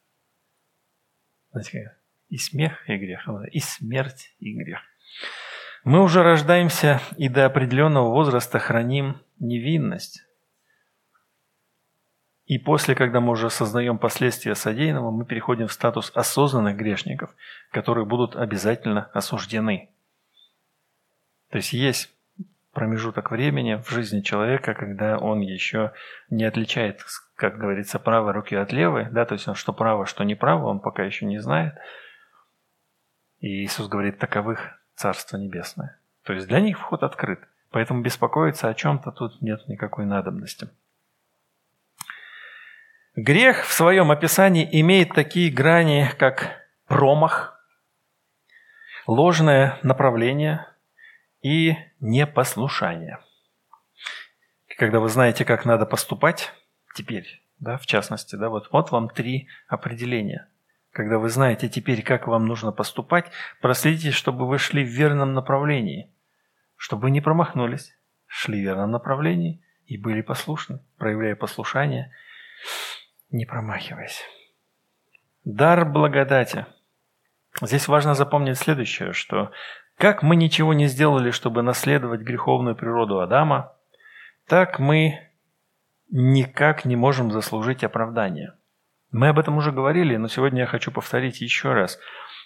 Знаете, 1.50 1.96
и 2.28 2.36
смех, 2.36 2.88
и 2.88 2.96
грех, 2.96 3.28
и 3.50 3.60
смерть, 3.60 4.34
и 4.38 4.54
грех. 4.54 4.80
Мы 5.84 6.02
уже 6.02 6.22
рождаемся 6.22 7.00
и 7.16 7.28
до 7.28 7.46
определенного 7.46 8.10
возраста 8.10 8.58
храним 8.58 9.20
невинность. 9.38 10.24
И 12.46 12.58
после, 12.58 12.94
когда 12.94 13.20
мы 13.20 13.32
уже 13.32 13.46
осознаем 13.46 13.98
последствия 13.98 14.54
содеянного, 14.54 15.10
мы 15.10 15.24
переходим 15.24 15.66
в 15.66 15.72
статус 15.72 16.12
осознанных 16.14 16.76
грешников, 16.76 17.34
которые 17.70 18.04
будут 18.04 18.36
обязательно 18.36 19.10
осуждены. 19.14 19.90
То 21.50 21.56
есть 21.56 21.72
есть 21.72 22.14
промежуток 22.74 23.30
времени 23.30 23.80
в 23.82 23.88
жизни 23.90 24.20
человека, 24.20 24.74
когда 24.74 25.18
он 25.18 25.40
еще 25.40 25.92
не 26.28 26.44
отличает 26.44 27.00
как 27.36 27.58
говорится, 27.58 27.98
правой 27.98 28.32
руки 28.32 28.54
от 28.54 28.72
левой, 28.72 29.08
да, 29.10 29.24
то 29.24 29.34
есть 29.34 29.48
он 29.48 29.54
что 29.54 29.72
право, 29.72 30.06
что 30.06 30.24
неправо, 30.24 30.66
он 30.66 30.80
пока 30.80 31.02
еще 31.02 31.26
не 31.26 31.38
знает. 31.38 31.74
И 33.40 33.64
Иисус 33.64 33.88
говорит, 33.88 34.18
таковых 34.18 34.78
Царство 34.94 35.36
Небесное. 35.36 35.98
То 36.22 36.32
есть 36.32 36.46
для 36.46 36.60
них 36.60 36.78
вход 36.78 37.02
открыт. 37.02 37.40
Поэтому 37.70 38.02
беспокоиться 38.02 38.68
о 38.68 38.74
чем-то 38.74 39.10
тут 39.10 39.42
нет 39.42 39.66
никакой 39.66 40.06
надобности. 40.06 40.68
Грех 43.16 43.64
в 43.64 43.72
своем 43.72 44.10
описании 44.10 44.68
имеет 44.80 45.12
такие 45.12 45.50
грани, 45.50 46.08
как 46.18 46.52
промах, 46.86 47.60
ложное 49.06 49.78
направление 49.82 50.66
и 51.44 51.76
непослушание. 52.00 53.18
Когда 54.78 54.98
вы 54.98 55.10
знаете, 55.10 55.44
как 55.44 55.66
надо 55.66 55.84
поступать, 55.84 56.52
теперь, 56.96 57.42
да, 57.58 57.76
в 57.76 57.84
частности, 57.84 58.34
да, 58.34 58.48
вот, 58.48 58.72
вот 58.72 58.90
вам 58.90 59.10
три 59.10 59.48
определения. 59.68 60.48
Когда 60.90 61.18
вы 61.18 61.28
знаете 61.28 61.68
теперь, 61.68 62.02
как 62.02 62.26
вам 62.28 62.46
нужно 62.46 62.72
поступать, 62.72 63.30
проследите, 63.60 64.10
чтобы 64.10 64.48
вы 64.48 64.58
шли 64.58 64.84
в 64.84 64.88
верном 64.88 65.34
направлении, 65.34 66.10
чтобы 66.76 67.10
не 67.10 67.20
промахнулись, 67.20 67.94
шли 68.26 68.60
в 68.60 68.64
верном 68.64 68.92
направлении 68.92 69.62
и 69.84 69.98
были 69.98 70.22
послушны, 70.22 70.80
проявляя 70.96 71.36
послушание, 71.36 72.10
не 73.30 73.44
промахиваясь. 73.44 74.22
Дар 75.44 75.84
благодати. 75.84 76.64
Здесь 77.60 77.86
важно 77.86 78.14
запомнить 78.14 78.56
следующее, 78.56 79.12
что 79.12 79.52
как 79.96 80.22
мы 80.22 80.36
ничего 80.36 80.74
не 80.74 80.86
сделали, 80.86 81.30
чтобы 81.30 81.62
наследовать 81.62 82.20
греховную 82.20 82.76
природу 82.76 83.20
Адама, 83.20 83.76
так 84.46 84.78
мы 84.78 85.30
никак 86.10 86.84
не 86.84 86.96
можем 86.96 87.30
заслужить 87.30 87.84
оправдание. 87.84 88.54
Мы 89.10 89.28
об 89.28 89.38
этом 89.38 89.56
уже 89.56 89.70
говорили, 89.70 90.16
но 90.16 90.28
сегодня 90.28 90.62
я 90.62 90.66
хочу 90.66 90.90
повторить 90.90 91.40
еще 91.40 91.72
раз. 91.72 91.98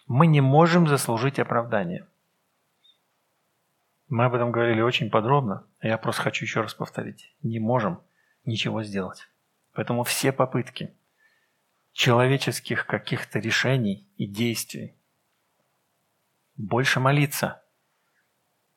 Мы 0.07 0.27
не 0.27 0.41
можем 0.41 0.87
заслужить 0.87 1.39
оправдание. 1.39 2.07
Мы 4.09 4.25
об 4.25 4.35
этом 4.35 4.53
говорили 4.53 4.81
очень 4.81 5.11
подробно, 5.11 5.67
а 5.81 5.87
я 5.87 5.99
просто 5.99 6.23
хочу 6.23 6.45
еще 6.45 6.61
раз 6.61 6.75
повторить. 6.75 7.35
Не 7.43 7.59
можем 7.59 8.01
ничего 8.45 8.83
сделать. 8.83 9.29
Поэтому 9.73 10.03
все 10.03 10.33
попытки 10.33 10.95
человеческих 11.93 12.87
каких-то 12.87 13.39
решений 13.39 14.07
и 14.17 14.27
действий 14.27 14.98
больше 16.59 17.01
молиться. 17.01 17.63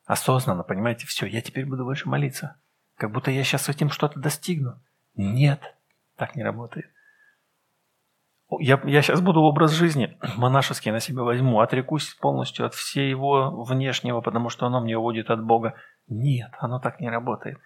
Осознанно, 0.06 0.62
понимаете, 0.62 1.06
все, 1.06 1.26
я 1.26 1.42
теперь 1.42 1.66
буду 1.66 1.84
больше 1.84 2.08
молиться. 2.08 2.56
Как 2.96 3.12
будто 3.12 3.30
я 3.30 3.44
сейчас 3.44 3.68
этим 3.68 3.90
что-то 3.90 4.18
достигну. 4.18 4.80
Нет, 5.14 5.60
так 6.16 6.36
не 6.36 6.42
работает. 6.42 6.90
Я, 8.60 8.80
я 8.84 9.02
сейчас 9.02 9.20
буду 9.20 9.40
образ 9.40 9.72
жизни 9.72 10.18
монашеский 10.36 10.90
на 10.92 11.00
себя 11.00 11.22
возьму, 11.22 11.60
отрекусь 11.60 12.14
полностью 12.14 12.66
от 12.66 12.74
всего 12.74 13.62
внешнего, 13.64 14.20
потому 14.20 14.48
что 14.48 14.66
оно 14.66 14.80
мне 14.80 14.96
уводит 14.96 15.30
от 15.30 15.42
Бога. 15.42 15.74
Нет, 16.08 16.50
оно 16.58 16.78
так 16.78 17.00
не 17.00 17.10
работает. 17.10 17.58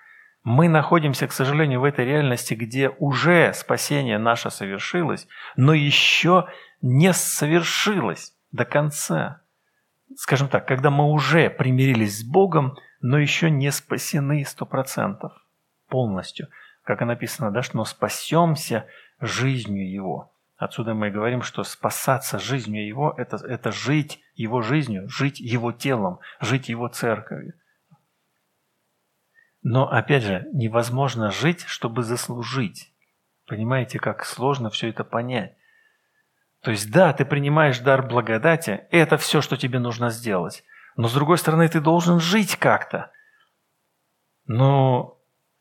Мы 0.44 0.68
находимся, 0.68 1.26
к 1.26 1.32
сожалению, 1.32 1.80
в 1.80 1.84
этой 1.84 2.04
реальности, 2.04 2.54
где 2.54 2.88
уже 2.88 3.52
спасение 3.52 4.18
наше 4.18 4.50
совершилось, 4.50 5.26
но 5.56 5.74
еще 5.74 6.46
не 6.82 7.12
совершилось 7.12 8.36
до 8.52 8.64
конца. 8.64 9.42
Скажем 10.14 10.48
так, 10.48 10.66
когда 10.66 10.90
мы 10.90 11.10
уже 11.10 11.50
примирились 11.50 12.20
с 12.20 12.24
Богом, 12.24 12.76
но 13.00 13.18
еще 13.18 13.50
не 13.50 13.70
спасены 13.72 14.44
сто 14.44 14.64
процентов 14.64 15.32
полностью. 15.88 16.48
Как 16.84 17.02
и 17.02 17.04
написано, 17.04 17.50
да, 17.50 17.62
что 17.62 17.84
спасемся 17.84 18.86
жизнью 19.20 19.90
Его. 19.90 20.32
Отсюда 20.56 20.94
мы 20.94 21.10
говорим, 21.10 21.42
что 21.42 21.64
спасаться 21.64 22.38
жизнью 22.38 22.86
Его 22.86 23.12
это,– 23.16 23.36
это 23.48 23.72
жить 23.72 24.20
Его 24.34 24.62
жизнью, 24.62 25.08
жить 25.08 25.40
Его 25.40 25.72
телом, 25.72 26.20
жить 26.40 26.68
Его 26.68 26.88
церковью. 26.88 27.54
Но, 29.62 29.90
опять 29.90 30.22
же, 30.22 30.48
невозможно 30.52 31.30
жить, 31.30 31.64
чтобы 31.66 32.04
заслужить. 32.04 32.92
Понимаете, 33.46 33.98
как 33.98 34.24
сложно 34.24 34.70
все 34.70 34.88
это 34.88 35.02
понять. 35.02 35.56
То 36.66 36.72
есть, 36.72 36.90
да, 36.90 37.12
ты 37.12 37.24
принимаешь 37.24 37.78
дар 37.78 38.04
благодати, 38.04 38.88
это 38.90 39.18
все, 39.18 39.40
что 39.40 39.56
тебе 39.56 39.78
нужно 39.78 40.10
сделать. 40.10 40.64
Но 40.96 41.06
с 41.06 41.12
другой 41.12 41.38
стороны, 41.38 41.68
ты 41.68 41.80
должен 41.80 42.18
жить 42.18 42.56
как-то. 42.56 43.12
Но 44.46 45.16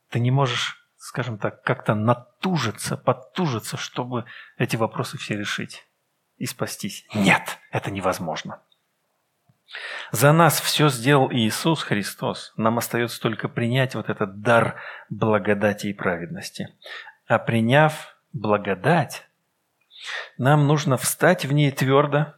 ты 0.10 0.20
не 0.20 0.32
можешь, 0.32 0.84
скажем 0.98 1.38
так, 1.38 1.62
как-то 1.62 1.94
натужиться, 1.94 2.98
подтужиться, 2.98 3.78
чтобы 3.78 4.26
эти 4.58 4.78
вопросы 4.78 5.20
все 5.20 5.38
решить 5.38 5.86
и 6.38 6.48
спастись. 6.48 7.06
Нет, 7.14 7.60
это 7.70 7.92
невозможно. 7.92 8.64
За 10.12 10.32
нас 10.32 10.60
все 10.60 10.90
сделал 10.90 11.32
Иисус 11.32 11.84
Христос. 11.84 12.52
Нам 12.58 12.80
остается 12.80 13.22
только 13.22 13.48
принять 13.48 13.94
вот 13.94 14.10
этот 14.10 14.42
дар 14.42 14.82
благодати 15.12 15.86
и 15.86 15.94
праведности. 15.94 16.76
А 17.28 17.38
приняв 17.38 18.18
благодать, 18.34 19.28
нам 20.38 20.68
нужно 20.68 20.98
встать 20.98 21.46
в 21.46 21.52
ней 21.52 21.72
твердо 21.72 22.34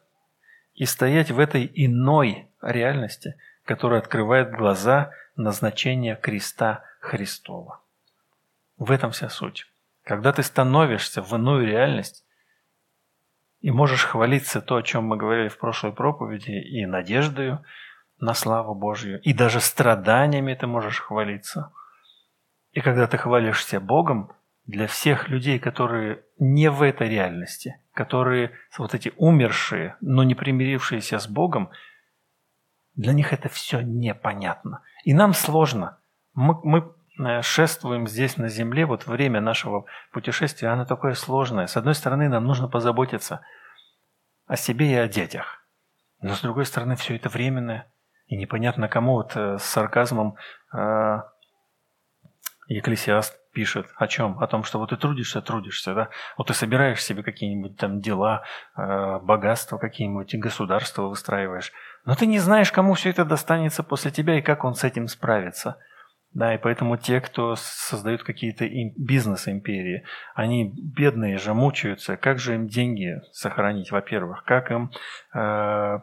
и 0.74 0.86
стоять 0.86 1.32
в 1.32 1.40
этой 1.40 1.70
иной 1.74 2.52
реальности, 2.62 3.36
которая 3.66 4.00
открывает 4.00 4.52
глаза 4.52 5.12
на 5.36 5.52
значение 5.52 6.16
креста 6.16 6.84
Христова. 7.00 7.82
В 8.78 8.92
этом 8.92 9.12
вся 9.12 9.30
суть. 9.30 9.66
Когда 10.04 10.32
ты 10.32 10.44
становишься 10.44 11.22
в 11.22 11.34
иную 11.34 11.66
реальность 11.66 12.26
и 13.60 13.72
можешь 13.72 14.06
хвалиться 14.06 14.62
то, 14.62 14.78
о 14.78 14.84
чем 14.84 15.06
мы 15.06 15.18
говорили 15.18 15.50
в 15.50 15.58
прошлой 15.58 15.92
проповеди, 15.92 16.52
и 16.52 16.86
надеждою 16.86 17.64
на 18.20 18.34
славу 18.34 18.74
Божью, 18.76 19.22
и 19.22 19.34
даже 19.34 19.60
страданиями 19.60 20.54
ты 20.54 20.68
можешь 20.68 21.02
хвалиться. 21.02 21.74
И 22.72 22.82
когда 22.82 23.08
ты 23.08 23.18
хвалишься 23.18 23.80
Богом, 23.80 24.32
для 24.68 24.88
всех 24.88 25.30
людей, 25.30 25.60
которые 25.60 26.24
не 26.38 26.70
в 26.70 26.82
этой 26.82 27.10
реальности, 27.10 27.82
которые 27.94 28.52
вот 28.78 28.94
эти 28.94 29.14
умершие, 29.16 29.96
но 30.02 30.24
не 30.24 30.36
примирившиеся 30.36 31.20
с 31.20 31.28
Богом, 31.28 31.72
для 32.96 33.14
них 33.14 33.32
это 33.32 33.48
все 33.48 33.82
непонятно. 33.82 34.84
И 35.04 35.14
нам 35.14 35.34
сложно. 35.34 36.00
Мы, 36.34 36.60
мы 36.64 36.94
э, 37.20 37.42
шествуем 37.42 38.08
здесь 38.08 38.38
на 38.38 38.50
земле, 38.50 38.86
вот 38.86 39.08
время 39.08 39.40
нашего 39.40 39.86
путешествия, 40.12 40.70
оно 40.70 40.86
такое 40.86 41.14
сложное. 41.14 41.68
С 41.68 41.78
одной 41.78 41.96
стороны, 41.96 42.28
нам 42.28 42.46
нужно 42.46 42.68
позаботиться 42.68 43.42
о 44.48 44.58
себе 44.58 44.92
и 44.92 44.96
о 44.96 45.08
детях. 45.08 45.64
Но 46.20 46.34
с 46.34 46.42
другой 46.42 46.66
стороны, 46.66 46.96
все 46.96 47.16
это 47.16 47.30
временное. 47.30 47.92
И 48.26 48.36
непонятно 48.36 48.90
кому, 48.90 49.14
вот 49.14 49.36
э, 49.36 49.58
с 49.60 49.64
сарказмом 49.64 50.36
э, 50.74 51.20
Екклесиаст 52.68 53.40
пишет 53.52 53.88
о 53.96 54.08
чем? 54.08 54.40
О 54.40 54.48
том, 54.48 54.64
что 54.64 54.80
вот 54.80 54.90
ты 54.90 54.98
трудишься, 54.98 55.42
трудишься, 55.42 55.94
да? 55.94 56.10
Вот 56.38 56.48
ты 56.48 56.54
собираешь 56.54 57.04
себе 57.04 57.24
какие-нибудь 57.24 57.78
там 57.78 58.00
дела, 58.00 58.44
э, 58.76 59.20
богатства 59.20 59.78
какие-нибудь, 59.78 60.34
и 60.34 60.38
государство 60.38 61.04
выстраиваешь. 61.04 61.72
Но 62.06 62.16
ты 62.16 62.26
не 62.26 62.40
знаешь, 62.40 62.72
кому 62.72 62.94
все 62.94 63.10
это 63.10 63.26
достанется 63.26 63.84
после 63.84 64.12
тебя 64.12 64.38
и 64.38 64.42
как 64.42 64.64
он 64.64 64.76
с 64.76 64.84
этим 64.84 65.08
справится. 65.08 65.78
Да, 66.34 66.54
и 66.54 66.58
поэтому 66.58 66.98
те, 66.98 67.20
кто 67.20 67.56
создают 67.56 68.24
какие-то 68.24 68.68
бизнес-империи, 68.96 70.04
они 70.36 70.72
бедные 70.76 71.38
же 71.38 71.54
мучаются. 71.54 72.16
Как 72.16 72.38
же 72.38 72.56
им 72.56 72.68
деньги 72.68 73.22
сохранить, 73.32 73.92
во-первых? 73.92 74.44
Как 74.44 74.70
им 74.70 74.92
э, 75.34 76.00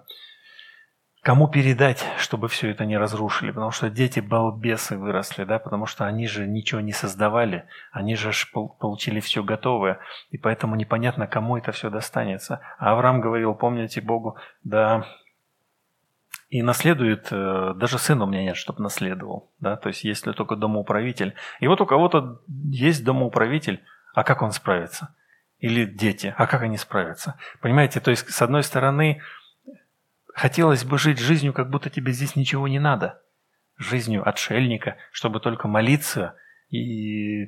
Кому 1.24 1.48
передать, 1.48 2.04
чтобы 2.18 2.48
все 2.48 2.68
это 2.70 2.84
не 2.84 2.98
разрушили? 2.98 3.50
Потому 3.50 3.70
что 3.70 3.88
дети 3.88 4.20
балбесы 4.20 4.98
выросли, 4.98 5.44
да, 5.44 5.58
потому 5.58 5.86
что 5.86 6.04
они 6.04 6.26
же 6.26 6.46
ничего 6.46 6.82
не 6.82 6.92
создавали, 6.92 7.64
они 7.92 8.14
же 8.14 8.32
получили 8.52 9.20
все 9.20 9.42
готовое, 9.42 10.00
и 10.28 10.36
поэтому 10.36 10.76
непонятно, 10.76 11.26
кому 11.26 11.56
это 11.56 11.72
все 11.72 11.88
достанется. 11.88 12.60
А 12.78 12.92
Авраам 12.92 13.22
говорил, 13.22 13.54
помните 13.54 14.02
Богу, 14.02 14.36
да, 14.64 15.06
и 16.50 16.60
наследует, 16.60 17.28
э, 17.30 17.72
даже 17.74 17.98
сына 17.98 18.24
у 18.24 18.26
меня 18.26 18.42
нет, 18.42 18.56
чтобы 18.56 18.82
наследовал, 18.82 19.50
да, 19.60 19.76
то 19.76 19.88
есть 19.88 20.04
если 20.04 20.32
только 20.32 20.56
домоуправитель. 20.56 21.34
И 21.58 21.68
вот 21.68 21.80
у 21.80 21.86
кого-то 21.86 22.42
есть 22.70 23.02
домоуправитель, 23.02 23.82
а 24.14 24.24
как 24.24 24.42
он 24.42 24.52
справится? 24.52 25.16
Или 25.58 25.86
дети, 25.86 26.34
а 26.36 26.46
как 26.46 26.60
они 26.60 26.76
справятся? 26.76 27.38
Понимаете, 27.62 28.00
то 28.00 28.10
есть 28.10 28.28
с 28.28 28.42
одной 28.42 28.62
стороны, 28.62 29.22
Хотелось 30.34 30.84
бы 30.84 30.98
жить 30.98 31.20
жизнью, 31.20 31.52
как 31.52 31.70
будто 31.70 31.90
тебе 31.90 32.10
здесь 32.12 32.34
ничего 32.34 32.66
не 32.66 32.80
надо. 32.80 33.22
Жизнью 33.76 34.28
отшельника, 34.28 34.96
чтобы 35.12 35.38
только 35.38 35.68
молиться 35.68 36.34
и, 36.70 37.44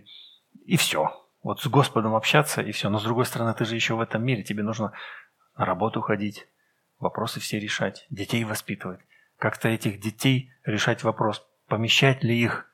и 0.65 0.77
все. 0.77 1.11
Вот 1.43 1.61
с 1.61 1.67
Господом 1.67 2.15
общаться 2.15 2.63
и 2.63 2.71
все. 2.71 2.89
Но 2.89 3.01
с 3.01 3.03
другой 3.03 3.27
стороны, 3.27 3.55
ты 3.55 3.65
же 3.65 3.75
еще 3.75 3.97
в 3.97 4.01
этом 4.01 4.25
мире. 4.25 4.45
Тебе 4.45 4.63
нужно 4.63 4.93
на 5.57 5.65
работу 5.65 6.01
ходить, 6.01 6.47
вопросы 7.01 7.41
все 7.41 7.59
решать, 7.59 8.07
детей 8.09 8.45
воспитывать. 8.45 9.01
Как-то 9.37 9.69
этих 9.69 10.01
детей 10.01 10.53
решать 10.65 11.03
вопрос, 11.03 11.45
помещать 11.67 12.23
ли 12.23 12.41
их 12.41 12.71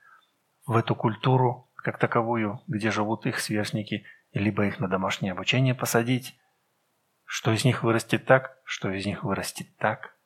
в 0.67 0.77
эту 0.77 0.95
культуру, 0.95 1.71
как 1.75 1.99
таковую, 1.99 2.61
где 2.67 2.91
живут 2.91 3.25
их 3.25 3.41
сверстники, 3.41 4.05
либо 4.33 4.67
их 4.67 4.79
на 4.79 4.89
домашнее 4.89 5.33
обучение 5.33 5.75
посадить, 5.75 6.39
что 7.25 7.53
из 7.53 7.65
них 7.65 7.83
вырастет 7.83 8.27
так, 8.27 8.59
что 8.65 8.91
из 8.91 9.07
них 9.07 9.25
вырастет 9.25 9.77
так. 9.79 10.17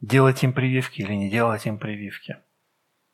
Делать 0.00 0.42
им 0.42 0.52
прививки 0.52 1.00
или 1.00 1.14
не 1.14 1.30
делать 1.30 1.66
им 1.66 1.78
прививки. 1.78 2.38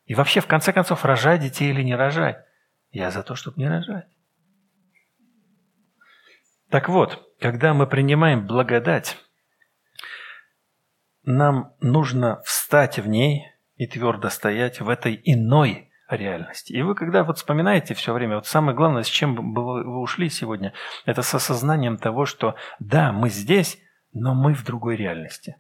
И 0.05 0.15
вообще, 0.15 0.41
в 0.41 0.47
конце 0.47 0.73
концов, 0.73 1.05
рожать 1.05 1.41
детей 1.41 1.71
или 1.71 1.83
не 1.83 1.95
рожать. 1.95 2.45
Я 2.91 3.11
за 3.11 3.23
то, 3.23 3.35
чтобы 3.35 3.61
не 3.61 3.69
рожать. 3.69 4.09
Так 6.71 6.89
вот, 6.89 7.37
когда 7.39 7.75
мы 7.75 7.87
принимаем 7.87 8.47
благодать, 8.47 9.17
нам 11.23 11.77
нужно 11.81 12.43
встать 12.43 12.99
в 12.99 13.07
ней 13.07 13.47
и 13.77 13.87
твердо 13.87 14.29
стоять 14.29 14.81
в 14.81 14.89
этой 14.89 15.21
иной 15.23 15.92
реальности. 16.17 16.73
И 16.73 16.83
вы, 16.83 16.95
когда 16.95 17.25
вот 17.25 17.39
вспоминаете 17.39 17.95
все 17.95 18.13
время, 18.13 18.37
вот 18.37 18.47
самое 18.47 18.77
главное, 18.77 19.03
с 19.03 19.09
чем 19.09 19.55
вы, 19.55 19.85
вы 19.85 20.01
ушли 20.01 20.29
сегодня, 20.29 20.73
это 21.05 21.23
с 21.23 21.35
осознанием 21.35 21.97
того, 21.97 22.27
что 22.27 22.57
да, 22.79 23.13
мы 23.13 23.29
здесь, 23.31 23.79
но 24.13 24.35
мы 24.35 24.55
в 24.55 24.65
другой 24.65 24.97
реальности. 24.97 25.57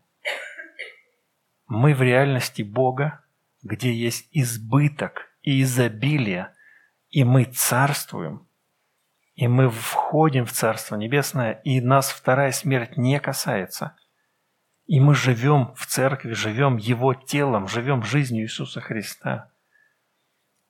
Мы 1.67 1.95
в 1.95 2.03
реальности 2.03 2.63
Бога, 2.63 3.25
где 3.63 3.93
есть 3.93 4.29
избыток 4.33 5.31
и 5.43 5.63
изобилие, 5.63 6.55
и 7.09 7.25
мы 7.25 7.45
царствуем, 7.45 8.47
и 9.35 9.49
мы 9.49 9.71
входим 9.71 10.45
в 10.45 10.53
Царство 10.53 10.97
Небесное, 10.97 11.53
и 11.65 11.81
нас 11.81 12.11
вторая 12.11 12.53
смерть 12.53 12.97
не 12.97 13.19
касается. 13.21 13.97
И 14.87 15.01
мы 15.01 15.15
живем 15.15 15.75
в 15.75 15.87
церкви, 15.87 16.33
живем 16.33 16.77
Его 16.77 17.15
телом, 17.15 17.69
живем 17.69 18.03
жизнью 18.03 18.45
Иисуса 18.45 18.81
Христа. 18.81 19.52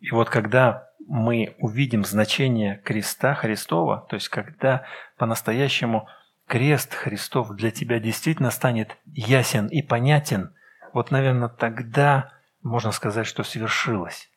И 0.02 0.10
вот 0.10 0.28
когда 0.28 0.88
мы 1.06 1.54
увидим 1.58 2.04
значение 2.04 2.82
креста 2.84 3.34
Христова, 3.34 4.04
то 4.10 4.16
есть 4.16 4.28
когда 4.28 4.84
по-настоящему 5.16 6.08
крест 6.48 6.92
Христов 6.92 7.54
для 7.54 7.70
тебя 7.70 8.00
действительно 8.00 8.50
станет 8.50 8.96
ясен 9.06 9.68
и 9.68 9.80
понятен, 9.80 10.54
вот, 10.92 11.12
наверное, 11.12 11.48
тогда 11.48 12.32
можно 12.62 12.90
сказать, 12.90 13.28
что 13.28 13.44
свершилось. 13.44 14.28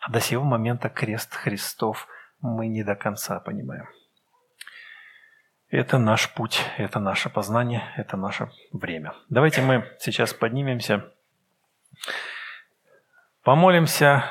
А 0.00 0.10
до 0.10 0.20
сего 0.20 0.42
момента 0.42 0.88
крест 0.88 1.32
Христов 1.32 2.08
мы 2.40 2.66
не 2.66 2.82
до 2.82 2.96
конца 2.96 3.38
понимаем. 3.38 3.86
Это 5.68 5.98
наш 5.98 6.28
путь, 6.34 6.60
это 6.76 6.98
наше 6.98 7.30
познание, 7.30 7.84
это 7.96 8.16
наше 8.16 8.50
время. 8.72 9.14
Давайте 9.28 9.62
мы 9.62 9.88
сейчас 10.00 10.34
поднимемся, 10.34 11.04
помолимся 13.42 14.24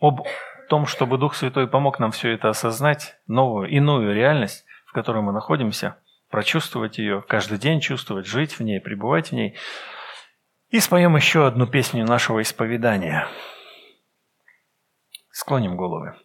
об 0.00 0.26
том, 0.68 0.86
чтобы 0.86 1.18
Дух 1.18 1.34
Святой 1.34 1.68
помог 1.68 1.98
нам 1.98 2.12
все 2.12 2.32
это 2.32 2.48
осознать, 2.48 3.16
новую, 3.26 3.68
иную 3.68 4.14
реальность, 4.14 4.64
в 4.86 4.92
которой 4.92 5.22
мы 5.22 5.32
находимся, 5.32 5.96
прочувствовать 6.30 6.98
ее, 6.98 7.22
каждый 7.28 7.58
день 7.58 7.80
чувствовать, 7.80 8.26
жить 8.26 8.58
в 8.58 8.62
ней, 8.62 8.80
пребывать 8.80 9.28
в 9.28 9.32
ней. 9.32 9.56
И 10.70 10.78
споем 10.80 11.16
еще 11.16 11.46
одну 11.46 11.66
песню 11.66 12.06
нашего 12.06 12.40
исповедания. 12.40 13.26
Склоним 15.30 15.76
головы. 15.76 16.14